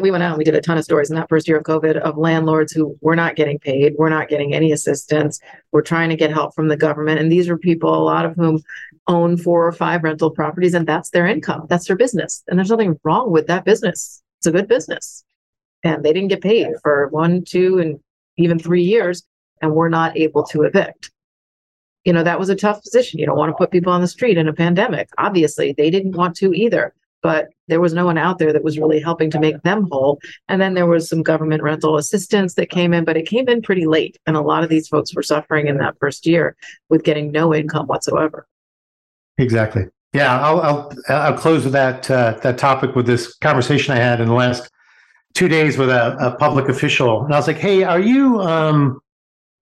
[0.00, 1.64] we went out and we did a ton of stories in that first year of
[1.64, 5.40] COVID of landlords who were not getting paid, were not getting any assistance,
[5.72, 7.20] were trying to get help from the government.
[7.20, 8.62] And these were people, a lot of whom
[9.08, 12.42] own four or five rental properties, and that's their income, that's their business.
[12.48, 14.22] And there's nothing wrong with that business.
[14.38, 15.24] It's a good business.
[15.82, 18.00] And they didn't get paid for one, two, and
[18.36, 19.22] even three years,
[19.62, 21.10] and were not able to evict.
[22.04, 23.18] You know, that was a tough position.
[23.18, 25.08] You don't want to put people on the street in a pandemic.
[25.18, 28.78] Obviously, they didn't want to either but there was no one out there that was
[28.78, 30.18] really helping to make them whole.
[30.48, 33.62] And then there was some government rental assistance that came in, but it came in
[33.62, 34.18] pretty late.
[34.26, 36.56] And a lot of these folks were suffering in that first year
[36.88, 38.46] with getting no income whatsoever.
[39.38, 39.86] Exactly.
[40.12, 44.20] Yeah, I'll I'll, I'll close with that uh, that topic with this conversation I had
[44.20, 44.70] in the last
[45.34, 48.98] two days with a, a public official, and I was like, "Hey, are you um,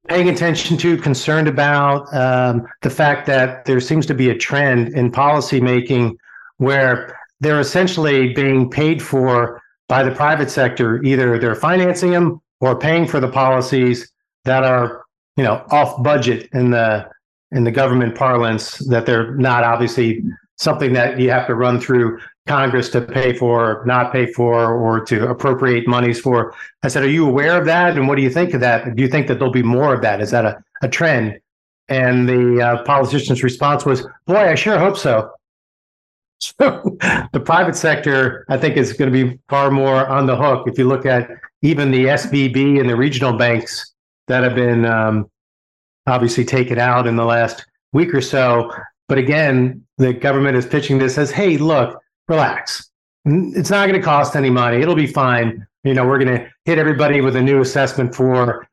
[0.09, 4.89] paying attention to, concerned about um, the fact that there seems to be a trend
[4.91, 6.17] in policy making
[6.59, 11.03] where they're essentially being paid for by the private sector.
[11.03, 14.11] Either they're financing them or paying for the policies
[14.45, 15.05] that are,
[15.37, 17.09] you know, off budget in the
[17.53, 18.79] in the government parlance.
[18.89, 20.23] That they're not obviously
[20.57, 25.05] something that you have to run through Congress to pay for, not pay for, or
[25.05, 26.55] to appropriate monies for.
[26.83, 27.97] I said, are you aware of that?
[27.97, 28.95] And what do you think of that?
[28.95, 30.21] Do you think that there'll be more of that?
[30.21, 31.41] Is that a, a trend?
[31.89, 35.31] And the uh, politician's response was, boy, I sure hope so.
[36.61, 36.97] So
[37.33, 40.67] the private sector, I think, is going to be far more on the hook.
[40.67, 41.31] If you look at
[41.63, 43.95] even the SVB and the regional banks
[44.29, 45.31] that have been um,
[46.07, 48.71] obviously taken out in the last week or so.
[49.09, 52.91] But again, the government is pitching this as, hey, look, relax.
[53.25, 54.79] It's not going to cost any money.
[54.83, 55.67] It'll be fine.
[55.83, 58.67] You know, we're going to hit everybody with a new assessment for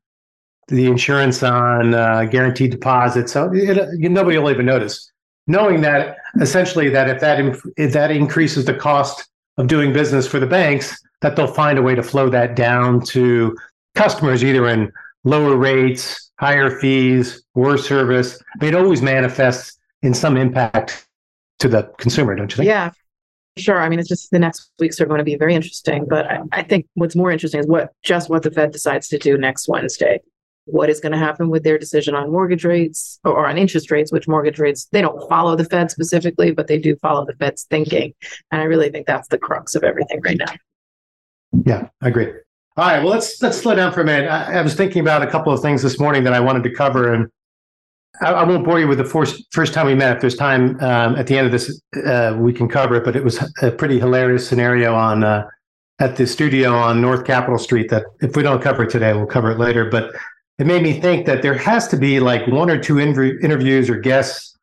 [0.68, 3.34] the insurance on uh, guaranteed deposits.
[3.34, 5.11] So it, nobody will even notice
[5.48, 7.40] knowing that essentially that if that
[7.78, 9.28] if that increases the cost
[9.58, 13.02] of doing business for the banks, that they'll find a way to flow that down
[13.02, 13.56] to
[13.96, 14.92] customers either in
[15.24, 18.42] lower rates, higher fees, worse service.
[18.56, 21.08] I mean, it always manifests in some impact
[21.60, 22.68] to the consumer, don't you think?
[22.68, 22.92] Yeah,
[23.58, 23.80] sure.
[23.80, 26.06] I mean, it's just the next weeks are going to be very interesting.
[26.10, 29.20] But I, I think what's more interesting is what just what the Fed decides to
[29.20, 30.22] do next Wednesday
[30.72, 34.12] what is going to happen with their decision on mortgage rates or on interest rates,
[34.12, 37.64] which mortgage rates, they don't follow the Fed specifically, but they do follow the Fed's
[37.64, 38.14] thinking.
[38.52, 40.54] And I really think that's the crux of everything right now.
[41.66, 42.32] Yeah, I agree.
[42.78, 44.30] All right, well let's let's slow down for a minute.
[44.30, 46.74] I, I was thinking about a couple of things this morning that I wanted to
[46.74, 47.28] cover, and
[48.22, 50.16] I, I won't bore you with the first first time we met.
[50.16, 53.04] If there's time um, at the end of this, uh, we can cover it.
[53.04, 55.48] But it was a pretty hilarious scenario on uh,
[56.00, 57.90] at the studio on North Capitol Street.
[57.90, 59.90] That if we don't cover it today, we'll cover it later.
[59.90, 60.16] But
[60.62, 63.98] it made me think that there has to be like one or two interviews or
[63.98, 64.56] guests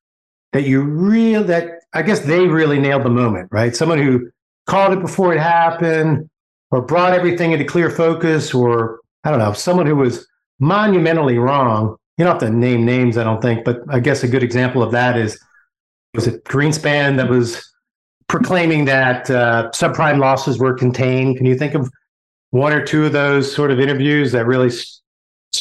[0.52, 3.74] that you real that I guess they really nailed the moment, right?
[3.74, 4.30] Someone who
[4.68, 6.30] called it before it happened
[6.70, 10.24] or brought everything into clear focus or I don't know, someone who was
[10.60, 11.96] monumentally wrong.
[12.16, 14.84] You don't have to name names, I don't think, but I guess a good example
[14.84, 15.36] of that is
[16.14, 17.60] was it Greenspan that was
[18.28, 21.38] proclaiming that uh, subprime losses were contained?
[21.38, 21.90] Can you think of
[22.50, 24.70] one or two of those sort of interviews that really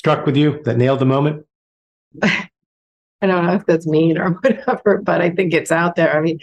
[0.08, 1.46] struck with you that nailed the moment?
[2.24, 6.16] I don't know if that's mean or whatever, but I think it's out there.
[6.16, 6.40] I mean,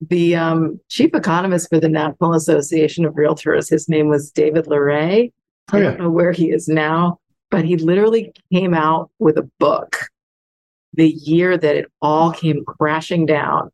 [0.00, 5.32] the um, chief economist for the National Association of Realtors, his name was David Lereah.
[5.72, 5.82] Oh, yeah.
[5.82, 7.18] I don't know where he is now,
[7.50, 9.96] but he literally came out with a book
[10.94, 13.70] the year that it all came crashing down.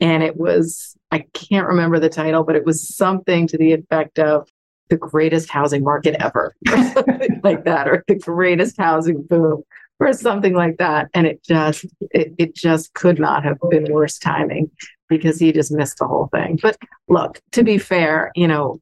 [0.00, 4.18] And it was, I can't remember the title, but it was something to the effect
[4.18, 4.48] of
[4.92, 9.62] the greatest housing market ever, or something like that, or the greatest housing boom,
[9.98, 11.08] or something like that.
[11.14, 14.70] And it just, it, it just could not have been worse timing
[15.08, 16.58] because he just missed the whole thing.
[16.60, 16.76] But
[17.08, 18.80] look, to be fair, you know,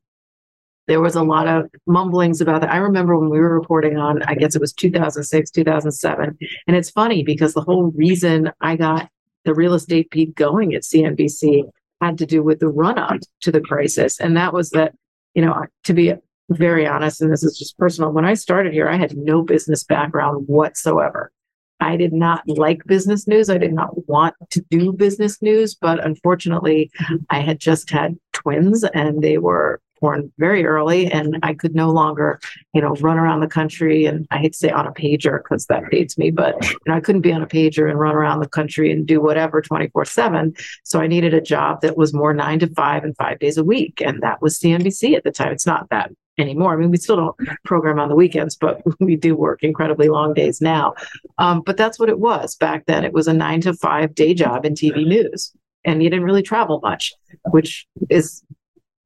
[0.88, 2.72] there was a lot of mumblings about that.
[2.72, 6.38] I remember when we were reporting on, I guess it was 2006, 2007.
[6.66, 9.08] And it's funny because the whole reason I got
[9.44, 11.70] the real estate beat going at CNBC
[12.00, 14.18] had to do with the run up to the crisis.
[14.18, 14.94] And that was that
[15.34, 16.14] you know, to be
[16.50, 19.84] very honest, and this is just personal, when I started here, I had no business
[19.84, 21.32] background whatsoever.
[21.80, 23.48] I did not like business news.
[23.48, 27.16] I did not want to do business news, but unfortunately, mm-hmm.
[27.30, 31.90] I had just had twins and they were born very early and I could no
[31.90, 32.40] longer,
[32.74, 35.66] you know, run around the country and I hate to say on a pager because
[35.66, 38.40] that dates me, but you know, I couldn't be on a pager and run around
[38.40, 40.54] the country and do whatever 24 seven.
[40.84, 43.64] So I needed a job that was more nine to five and five days a
[43.64, 44.00] week.
[44.00, 45.52] And that was CNBC at the time.
[45.52, 46.72] It's not that anymore.
[46.72, 50.34] I mean, we still don't program on the weekends, but we do work incredibly long
[50.34, 50.94] days now.
[51.38, 53.04] Um, but that's what it was back then.
[53.04, 55.52] It was a nine to five day job in TV news,
[55.84, 57.12] and you didn't really travel much,
[57.50, 58.42] which is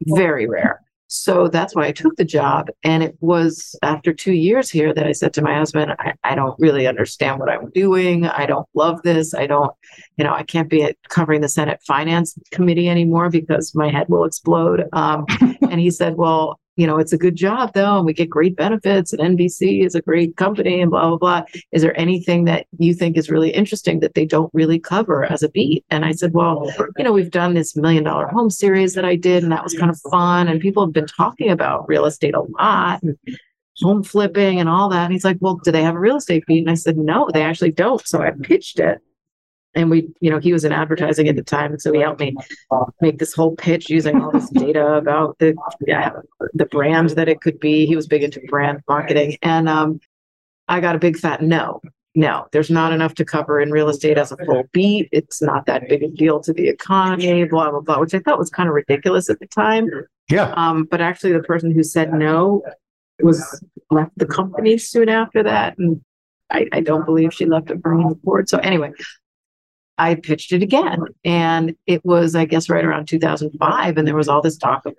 [0.03, 0.84] very rare.
[1.15, 2.69] So that's why I took the job.
[2.83, 6.35] And it was after two years here that I said to my husband, I, I
[6.35, 8.27] don't really understand what I'm doing.
[8.27, 9.33] I don't love this.
[9.33, 9.73] I don't,
[10.17, 14.25] you know, I can't be covering the Senate Finance Committee anymore because my head will
[14.25, 14.87] explode.
[14.93, 15.25] Um,
[15.71, 18.57] and he said, Well, you know, it's a good job though, and we get great
[18.57, 21.43] benefits, and NBC is a great company, and blah, blah, blah.
[21.73, 25.43] Is there anything that you think is really interesting that they don't really cover as
[25.43, 25.85] a beat?
[25.91, 29.17] And I said, Well, you know, we've done this million dollar home series that I
[29.17, 30.49] did, and that was kind of fun.
[30.49, 33.17] And people have been talking about real estate a lot and
[33.81, 35.05] home flipping and all that.
[35.05, 36.61] And he's like, Well, do they have a real estate beat?
[36.61, 38.07] And I said, No, they actually don't.
[38.07, 39.01] So I pitched it
[39.75, 42.37] and we, you know, he was in advertising at the time, so he helped me
[43.01, 45.55] make this whole pitch using all this data about the
[45.87, 46.11] yeah,
[46.53, 47.87] the brand that it could be.
[47.87, 50.01] He was big into brand marketing, and um,
[50.69, 51.81] I got a big fat no.
[52.17, 55.09] No, there's not enough to cover in real estate as a full beat.
[55.11, 58.39] It's not that big a deal to the economy, blah blah blah, which I thought
[58.39, 59.89] was kind of ridiculous at the time.
[60.31, 60.53] Yeah.
[60.57, 62.63] Um, but actually, the person who said no
[63.21, 66.01] was left the company soon after that, and
[66.51, 68.49] I, I don't believe she left it for own accord.
[68.49, 68.93] So anyway,
[69.99, 71.05] I pitched it again.
[71.25, 73.97] And it was, I guess, right around 2005.
[73.97, 74.95] And there was all this talk of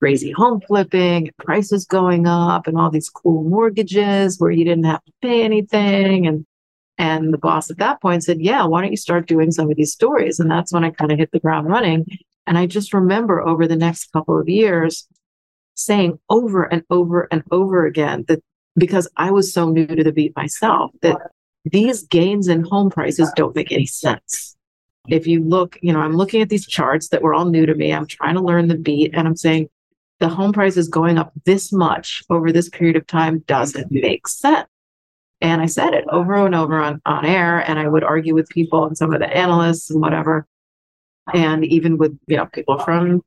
[0.00, 5.04] crazy home flipping, prices going up, and all these cool mortgages where you didn't have
[5.04, 6.26] to pay anything.
[6.26, 6.46] And
[6.98, 9.76] and the boss at that point said, Yeah, why don't you start doing some of
[9.76, 10.40] these stories?
[10.40, 12.06] And that's when I kind of hit the ground running.
[12.46, 15.06] And I just remember over the next couple of years
[15.74, 18.42] saying over and over and over again that
[18.78, 21.18] because I was so new to the beat myself, that
[21.72, 24.56] these gains in home prices don't make any sense.
[25.08, 27.74] If you look, you know, I'm looking at these charts that were all new to
[27.74, 27.92] me.
[27.92, 29.68] I'm trying to learn the beat and I'm saying
[30.18, 34.26] the home price is going up this much over this period of time doesn't make
[34.26, 34.68] sense.
[35.40, 38.48] And I said it over and over on, on air, and I would argue with
[38.48, 40.46] people and some of the analysts and whatever.
[41.34, 43.22] And even with, you know, people from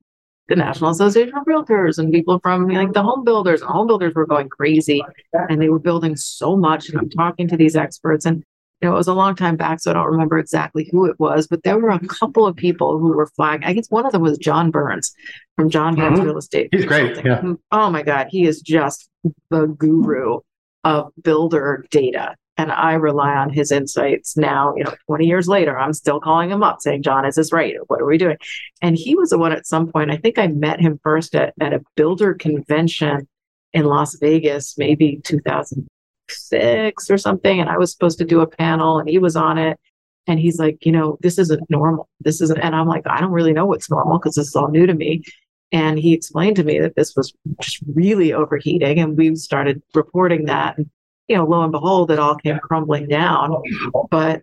[0.49, 3.61] the National Association of Realtors and people from like the home builders.
[3.61, 5.01] Home builders were going crazy
[5.33, 6.89] and they were building so much.
[6.89, 8.43] And I'm talking to these experts and
[8.81, 11.19] you know, it was a long time back, so I don't remember exactly who it
[11.19, 13.65] was, but there were a couple of people who were flagged.
[13.65, 15.13] I guess one of them was John Burns
[15.57, 16.27] from John Burns mm-hmm.
[16.27, 16.69] Real Estate.
[16.71, 17.23] He's great.
[17.25, 17.41] Yeah.
[17.71, 18.27] Oh my God.
[18.29, 19.09] He is just
[19.49, 20.39] the guru
[20.85, 25.79] of builder data and I rely on his insights now, you know, 20 years later,
[25.79, 27.75] I'm still calling him up saying, John, is this right?
[27.87, 28.35] What are we doing?
[28.81, 31.53] And he was the one at some point, I think I met him first at,
[31.61, 33.29] at a builder convention
[33.71, 37.61] in Las Vegas, maybe 2006 or something.
[37.61, 39.79] And I was supposed to do a panel and he was on it.
[40.27, 42.09] And he's like, you know, this isn't normal.
[42.19, 44.69] This isn't, and I'm like, I don't really know what's normal because this is all
[44.69, 45.23] new to me.
[45.71, 47.31] And he explained to me that this was
[47.61, 48.99] just really overheating.
[48.99, 50.77] And we started reporting that.
[50.77, 50.89] And
[51.29, 53.55] you know, lo and behold, it all came crumbling down.
[53.93, 54.07] Oh.
[54.09, 54.41] But,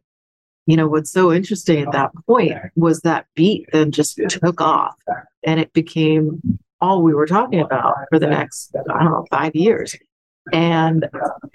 [0.67, 4.95] you know, what's so interesting at that point was that beat then just took off
[5.45, 6.41] and it became
[6.81, 9.97] all we were talking about for the next, I don't know, five years.
[10.53, 11.09] And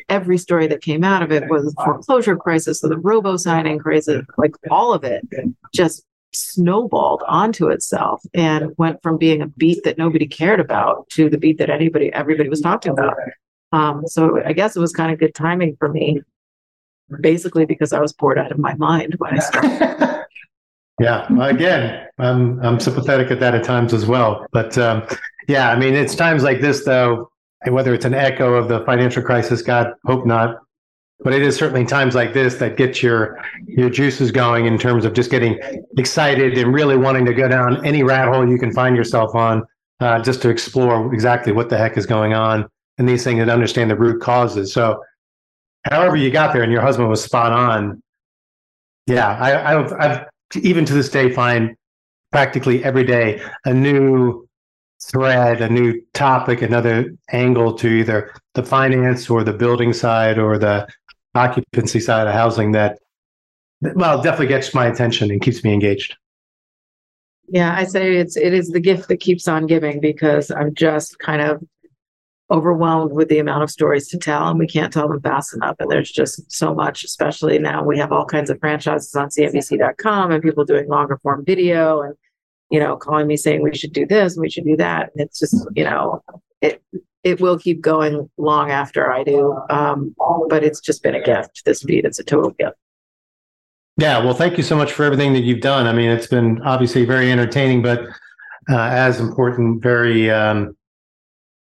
[0.10, 3.80] every story that came out of it was the foreclosure crisis, or the robo signing
[3.80, 5.26] crisis, like all of it
[5.74, 6.04] just
[6.34, 11.38] snowballed onto itself and went from being a beat that nobody cared about to the
[11.38, 13.16] beat that anybody everybody was talking about
[13.72, 16.22] um, so I guess it was kind of good timing for me,
[17.22, 20.26] basically because I was bored out of my mind when I started.
[21.00, 24.46] yeah, again, I'm I'm sympathetic at that at times as well.
[24.52, 25.04] But um,
[25.48, 27.32] yeah, I mean, it's times like this though,
[27.68, 30.58] whether it's an echo of the financial crisis, God hope not,
[31.22, 35.06] but it is certainly times like this that get your your juices going in terms
[35.06, 35.58] of just getting
[35.98, 39.64] excited and really wanting to go down any rat hole you can find yourself on,
[40.02, 42.68] uh, just to explore exactly what the heck is going on
[43.02, 44.72] and these things and understand the root causes.
[44.72, 45.04] So,
[45.90, 48.02] however you got there, and your husband was spot on.
[49.08, 50.26] Yeah, I, I've, I've
[50.62, 51.76] even to this day find
[52.32, 54.48] practically every day a new
[55.04, 60.60] thread, a new topic, another angle to either the finance or the building side or
[60.60, 60.88] the
[61.34, 63.00] occupancy side of housing that,
[63.82, 66.16] well, definitely gets my attention and keeps me engaged.
[67.48, 71.18] Yeah, I say it's it is the gift that keeps on giving because I'm just
[71.18, 71.64] kind of
[72.52, 75.76] overwhelmed with the amount of stories to tell and we can't tell them fast enough
[75.80, 80.32] and there's just so much especially now we have all kinds of franchises on cnbc.com
[80.32, 82.14] and people doing longer form video and
[82.70, 85.12] you know calling me saying we should do this we should do that.
[85.14, 86.22] And it's just you know
[86.62, 86.84] it
[87.24, 90.14] it will keep going long after i do um,
[90.50, 92.76] but it's just been a gift this feed it's a total gift.
[93.96, 95.88] Yeah well thank you so much for everything that you've done.
[95.88, 98.02] I mean it's been obviously very entertaining but
[98.70, 100.76] uh, as important very um,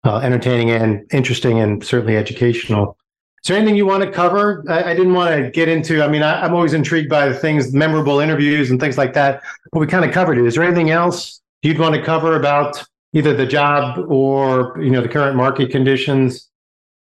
[0.04, 2.98] uh, entertaining and interesting and certainly educational.
[3.44, 4.64] Is there anything you want to cover?
[4.70, 6.04] I, I didn't want to get into.
[6.04, 9.42] I mean, I, am always intrigued by the things, memorable interviews and things like that.
[9.72, 10.46] But we kind of covered it.
[10.46, 12.84] Is there anything else you'd want to cover about
[13.14, 16.50] either the job or you know the current market conditions?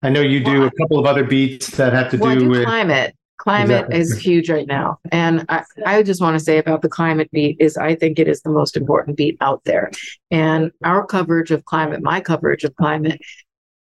[0.03, 2.49] I know you do a couple of other beats that have to Well, do do
[2.49, 3.15] with climate.
[3.41, 4.01] Climate Exactly.
[4.01, 4.99] is huge right now.
[5.11, 8.29] And I, I just want to say about the climate beat is I think it
[8.29, 9.91] is the most important beat out there.
[10.31, 13.19] And our coverage of climate, my coverage of climate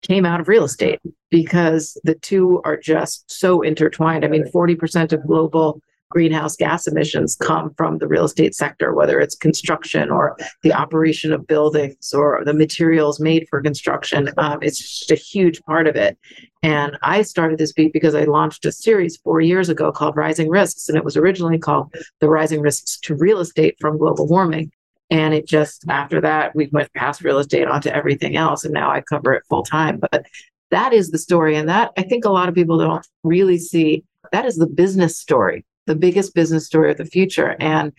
[0.01, 4.23] came out of real estate because the two are just so intertwined.
[4.23, 9.19] I mean, 40% of global greenhouse gas emissions come from the real estate sector, whether
[9.19, 14.29] it's construction or the operation of buildings or the materials made for construction.
[14.37, 16.17] Um, it's just a huge part of it.
[16.61, 20.49] And I started this beat because I launched a series four years ago called Rising
[20.49, 24.71] Risks, and it was originally called The Rising Risks to Real Estate from Global Warming.
[25.11, 28.91] And it just, after that, we went past real estate onto everything else, and now
[28.91, 29.99] I cover it full time.
[29.99, 30.25] But
[30.69, 31.55] that is the story.
[31.55, 35.17] And that I think a lot of people don't really see that is the business
[35.17, 37.55] story, the biggest business story of the future.
[37.59, 37.91] And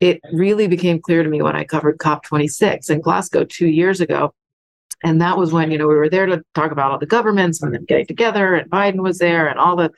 [0.00, 4.34] it really became clear to me when I covered COP26 in Glasgow two years ago.
[5.02, 7.62] And that was when, you know, we were there to talk about all the governments
[7.62, 9.90] and them getting together, and Biden was there, and all the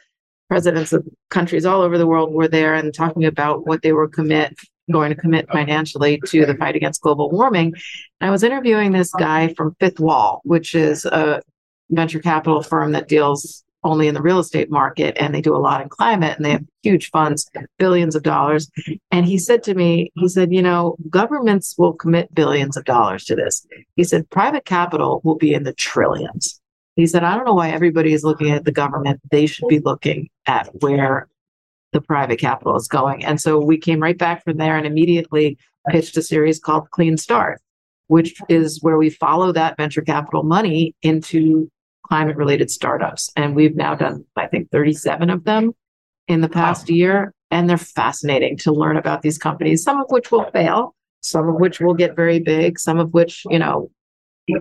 [0.49, 4.09] presidents of countries all over the world were there and talking about what they were
[4.09, 4.57] commit
[4.93, 7.74] going to commit financially to the fight against global warming.
[8.20, 11.43] And I was interviewing this guy from Fifth Wall, which is a
[11.91, 15.59] venture capital firm that deals only in the real estate market and they do a
[15.59, 18.70] lot in climate and they have huge funds, billions of dollars.
[19.11, 23.24] And he said to me, he said, you know, governments will commit billions of dollars
[23.26, 23.66] to this.
[23.97, 26.61] He said, private capital will be in the trillions.
[26.97, 29.20] He said, I don't know why everybody is looking at the government.
[29.30, 31.28] They should be looking at where
[31.93, 33.24] the private capital is going.
[33.24, 35.59] And so we came right back from there and immediately
[35.91, 37.61] pitched a series called Clean Start,
[38.07, 41.70] which is where we follow that venture capital money into
[42.07, 43.30] climate related startups.
[43.36, 45.72] And we've now done, I think, 37 of them
[46.28, 47.32] in the past year.
[47.50, 51.57] And they're fascinating to learn about these companies, some of which will fail, some of
[51.57, 53.90] which will get very big, some of which, you know,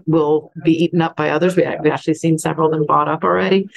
[0.06, 1.56] will be eaten up by others.
[1.56, 3.68] We, we've actually seen several of them bought up already.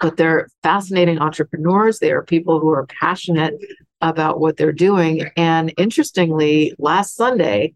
[0.00, 1.98] But they're fascinating entrepreneurs.
[1.98, 3.54] They are people who are passionate
[4.00, 5.28] about what they're doing.
[5.36, 7.74] And interestingly, last Sunday,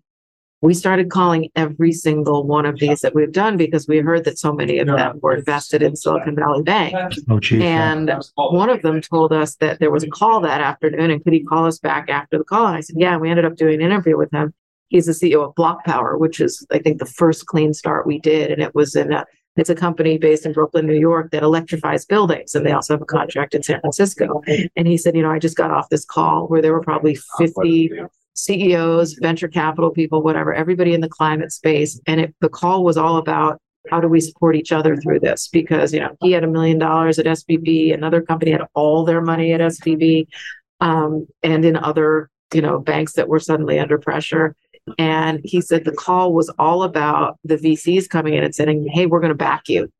[0.62, 4.38] we started calling every single one of these that we've done because we heard that
[4.38, 6.94] so many of them were invested in Silicon Valley Bank.
[7.28, 7.40] oh.
[7.60, 11.32] And one of them told us that there was a call that afternoon and could
[11.32, 12.66] he call us back after the call?
[12.68, 14.54] And I said, yeah, we ended up doing an interview with him.
[14.88, 18.52] He's the CEO of BlocPower, which is, I think, the first clean start we did.
[18.52, 22.04] And it was in a, it's a company based in Brooklyn, New York that electrifies
[22.04, 22.54] buildings.
[22.54, 24.42] And they also have a contract in San Francisco.
[24.76, 27.18] And he said, you know, I just got off this call where there were probably
[27.38, 27.90] 50
[28.34, 32.00] CEOs, venture capital people, whatever, everybody in the climate space.
[32.06, 33.60] And it, the call was all about
[33.90, 35.48] how do we support each other through this?
[35.48, 39.20] Because, you know, he had a million dollars at SVB, another company had all their
[39.20, 40.26] money at SVB,
[40.80, 44.54] um, and in other, you know, banks that were suddenly under pressure.
[44.98, 49.06] And he said the call was all about the VCs coming in and saying, hey,
[49.06, 49.90] we're going to back you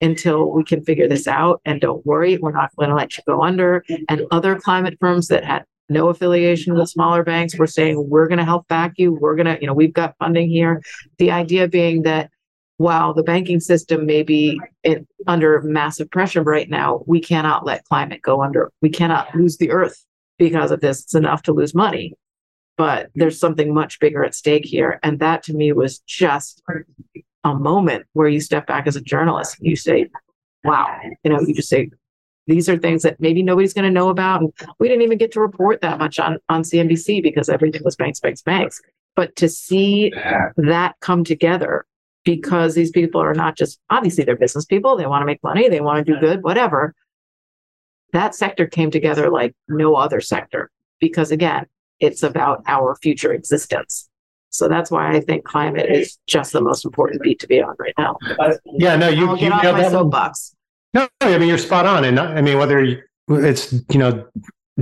[0.00, 1.60] until we can figure this out.
[1.64, 3.84] And don't worry, we're not going to let you go under.
[4.08, 8.38] And other climate firms that had no affiliation with smaller banks We're saying, we're going
[8.38, 9.12] to help back you.
[9.12, 10.82] We're going to, you know, we've got funding here.
[11.18, 12.30] The idea being that
[12.76, 17.84] while the banking system may be in, under massive pressure right now, we cannot let
[17.84, 18.70] climate go under.
[18.82, 20.04] We cannot lose the earth
[20.38, 21.02] because of this.
[21.02, 22.14] It's enough to lose money,
[22.76, 25.00] but there's something much bigger at stake here.
[25.02, 26.62] And that to me was just
[27.44, 30.08] a moment where you step back as a journalist and you say,
[30.62, 31.90] wow, you know, you just say,
[32.48, 34.40] these are things that maybe nobody's going to know about.
[34.40, 37.94] And we didn't even get to report that much on, on CNBC because everything was
[37.94, 38.80] banks, banks, banks.
[39.14, 40.12] But to see
[40.56, 41.86] that come together
[42.24, 45.68] because these people are not just obviously they're business people, they want to make money,
[45.68, 46.94] they want to do good, whatever.
[48.12, 50.70] That sector came together like no other sector
[51.00, 51.66] because again,
[52.00, 54.08] it's about our future existence.
[54.50, 57.74] So that's why I think climate is just the most important beat to be on
[57.78, 58.16] right now.
[58.64, 60.54] yeah, no, you I'll you get off nailed my soapbox.
[60.94, 64.26] No, I mean you're spot on, and I mean whether it's you know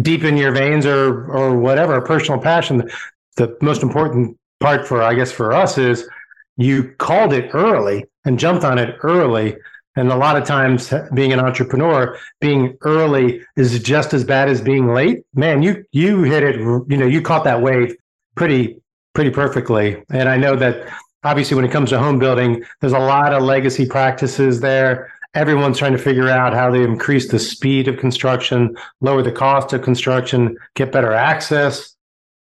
[0.00, 2.88] deep in your veins or or whatever, personal passion.
[3.36, 6.08] The most important part for I guess for us is
[6.56, 9.56] you called it early and jumped on it early.
[9.98, 14.50] And a lot of times, uh, being an entrepreneur, being early is just as bad
[14.50, 15.24] as being late.
[15.34, 16.56] Man, you you hit it.
[16.56, 17.96] You know, you caught that wave
[18.34, 18.78] pretty
[19.14, 20.02] pretty perfectly.
[20.10, 20.86] And I know that
[21.24, 25.78] obviously, when it comes to home building, there's a lot of legacy practices there everyone's
[25.78, 29.82] trying to figure out how they increase the speed of construction, lower the cost of
[29.82, 31.94] construction, get better access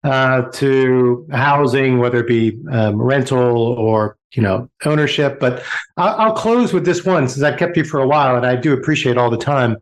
[0.04, 5.40] uh, to housing, whether it be um, rental or you know ownership.
[5.40, 5.62] But
[5.96, 8.56] I'll, I'll close with this one since I've kept you for a while, and I
[8.56, 9.76] do appreciate all the time.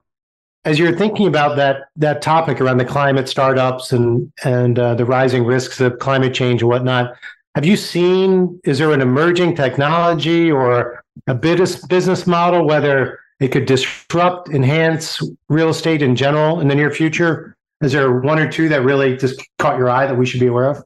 [0.65, 5.05] As you're thinking about that that topic around the climate startups and and uh, the
[5.05, 7.15] rising risks of climate change and whatnot,
[7.55, 13.49] have you seen, is there an emerging technology or a business business model, whether it
[13.49, 17.57] could disrupt, enhance real estate in general in the near future?
[17.83, 20.47] Is there one or two that really just caught your eye that we should be
[20.47, 20.85] aware of?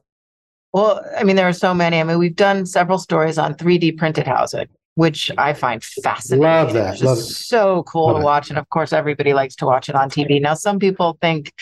[0.73, 1.99] Well, I mean, there are so many.
[1.99, 6.43] I mean, we've done several stories on 3D printed housing, which I find fascinating.
[6.43, 6.95] Love that.
[6.95, 8.25] It's Love so cool Love to it.
[8.25, 8.49] watch.
[8.49, 10.41] And of course, everybody likes to watch it on TV.
[10.41, 11.53] Now, some people think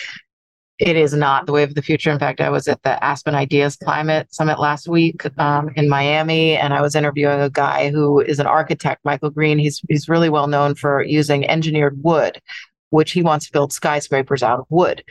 [0.80, 2.12] it is not the way of the future.
[2.12, 6.58] In fact, I was at the Aspen Ideas Climate Summit last week um, in Miami,
[6.58, 9.58] and I was interviewing a guy who is an architect, Michael Green.
[9.58, 12.42] He's he's really well known for using engineered wood,
[12.90, 15.04] which he wants to build skyscrapers out of wood.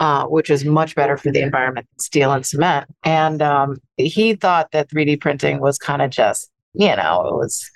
[0.00, 2.86] Uh, which is much better for the environment than steel and cement.
[3.02, 7.68] And um, he thought that 3D printing was kind of just, you know, it was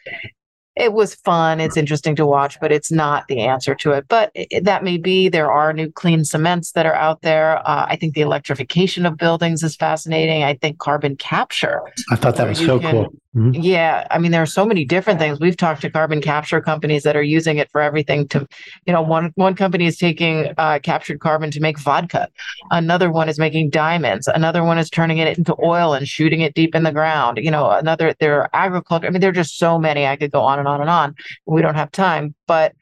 [0.75, 1.61] it was fun.
[1.61, 4.07] It's interesting to watch, but it's not the answer to it.
[4.09, 5.29] But it, that may be.
[5.29, 7.59] There are new clean cements that are out there.
[7.69, 10.43] Uh, I think the electrification of buildings is fascinating.
[10.45, 11.83] I think carbon capture.
[12.11, 13.13] I thought that was so can- cool.
[13.35, 13.57] Mhm.
[13.63, 15.41] Yeah, I mean, there are so many different things.
[15.41, 18.29] We've talked to carbon capture companies that are using it for everything.
[18.29, 18.47] To,
[18.85, 22.29] you know, one one company is taking uh, captured carbon to make vodka.
[22.71, 24.29] Another one is making diamonds.
[24.29, 27.39] Another one is turning it into oil and shooting it deep in the ground.
[27.41, 29.07] You know, another there are agriculture.
[29.07, 30.07] I mean, there are just so many.
[30.07, 31.15] I could go on and on and on.
[31.47, 32.75] We don't have time, but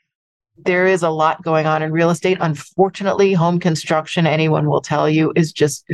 [0.65, 2.39] there is a lot going on in real estate.
[2.41, 5.89] Unfortunately, home construction, anyone will tell you, is just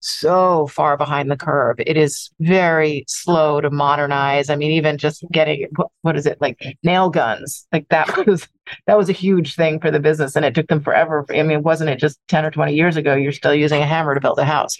[0.00, 1.76] so far behind the curve.
[1.78, 4.50] It is very slow to modernize.
[4.50, 7.66] I mean, even just getting what, what is it like nail guns?
[7.72, 8.46] Like that was
[8.86, 11.26] that was a huge thing for the business, and it took them forever.
[11.30, 13.14] I mean, wasn't it just ten or twenty years ago?
[13.14, 14.76] You're still using a hammer to build a house.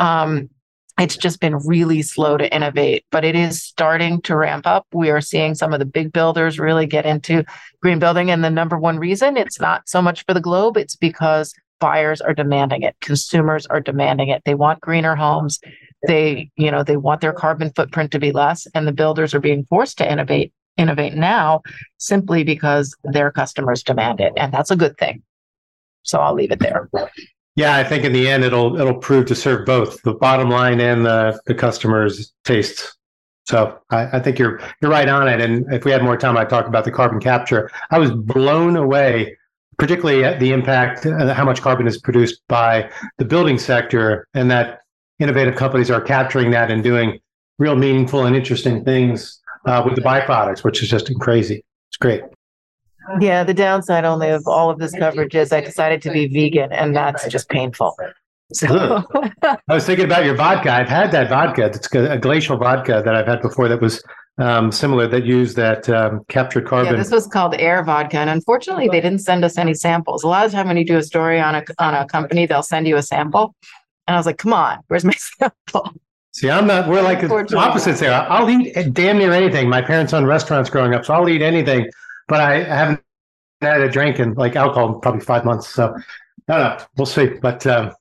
[0.00, 0.50] Um,
[0.98, 4.86] it's just been really slow to innovate, but it is starting to ramp up.
[4.92, 7.44] We are seeing some of the big builders really get into
[7.80, 8.30] green building.
[8.30, 12.20] And the number one reason it's not so much for the globe, it's because buyers
[12.20, 12.96] are demanding it.
[13.00, 14.42] Consumers are demanding it.
[14.44, 15.60] They want greener homes.
[16.06, 18.66] They, you know, they want their carbon footprint to be less.
[18.74, 21.62] And the builders are being forced to innovate, innovate now
[21.98, 24.32] simply because their customers demand it.
[24.36, 25.22] And that's a good thing.
[26.02, 26.88] So I'll leave it there.
[27.58, 30.80] Yeah, I think in the end it'll it'll prove to serve both the bottom line
[30.80, 32.96] and the the customers' tastes.
[33.48, 35.40] So I, I think you're you're right on it.
[35.40, 37.68] And if we had more time, I'd talk about the carbon capture.
[37.90, 39.36] I was blown away,
[39.76, 44.48] particularly at the impact, uh, how much carbon is produced by the building sector, and
[44.52, 44.82] that
[45.18, 47.18] innovative companies are capturing that and doing
[47.58, 51.64] real meaningful and interesting things uh, with the byproducts, which is just crazy.
[51.90, 52.22] It's great.
[53.20, 56.72] Yeah, the downside only of all of this coverage is I decided to be vegan,
[56.72, 57.96] and that's just painful.
[58.52, 59.04] So,
[59.42, 60.72] I was thinking about your vodka.
[60.72, 61.66] I've had that vodka.
[61.66, 64.02] It's a glacial vodka that I've had before that was
[64.38, 66.96] um, similar that used that um, captured yeah, carbon.
[66.96, 70.22] this was called Air Vodka, and unfortunately, they didn't send us any samples.
[70.22, 72.62] A lot of time when you do a story on a on a company, they'll
[72.62, 73.54] send you a sample,
[74.06, 75.92] and I was like, "Come on, where's my sample?"
[76.32, 76.88] See, I'm not.
[76.88, 78.12] We're like opposites there.
[78.12, 79.68] I'll eat damn near anything.
[79.68, 81.90] My parents owned restaurants growing up, so I'll eat anything.
[82.28, 83.00] But I haven't
[83.60, 85.68] had a drink in like alcohol in probably five months.
[85.68, 85.94] So
[86.48, 86.84] I don't know.
[86.96, 87.26] We'll see.
[87.26, 87.92] But um,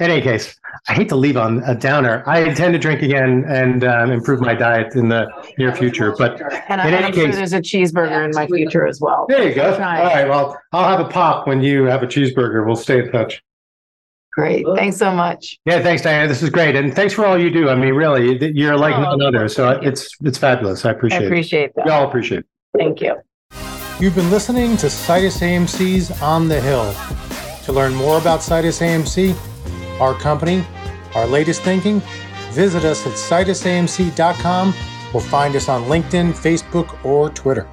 [0.00, 0.54] in any case,
[0.88, 2.22] I hate to leave on a downer.
[2.26, 5.26] I intend to drink again and um, improve my diet in the
[5.58, 6.14] near future.
[6.16, 9.00] But And, In and any I'm sure case- there's a cheeseburger in my future as
[9.00, 9.26] well.
[9.28, 9.70] there you go.
[9.70, 10.04] All Try it.
[10.14, 10.28] right.
[10.28, 12.66] Well, I'll have a pop when you have a cheeseburger.
[12.66, 13.42] We'll stay in touch.
[14.32, 15.58] Great, thanks so much.
[15.64, 16.28] Yeah, thanks, Diana.
[16.28, 17.68] This is great, and thanks for all you do.
[17.70, 19.48] I mean, really, you're like Oh, none other.
[19.48, 20.84] So it's it's fabulous.
[20.84, 21.26] I I appreciate it.
[21.26, 21.86] appreciate that.
[21.86, 22.46] We all appreciate it.
[22.78, 23.16] Thank you.
[24.00, 26.94] You've been listening to Situs AMC's On the Hill.
[27.64, 29.36] To learn more about Situs AMC,
[30.00, 30.64] our company,
[31.16, 32.00] our latest thinking,
[32.52, 34.68] visit us at situsamc.com
[35.12, 37.68] or find us on LinkedIn, Facebook, or Twitter.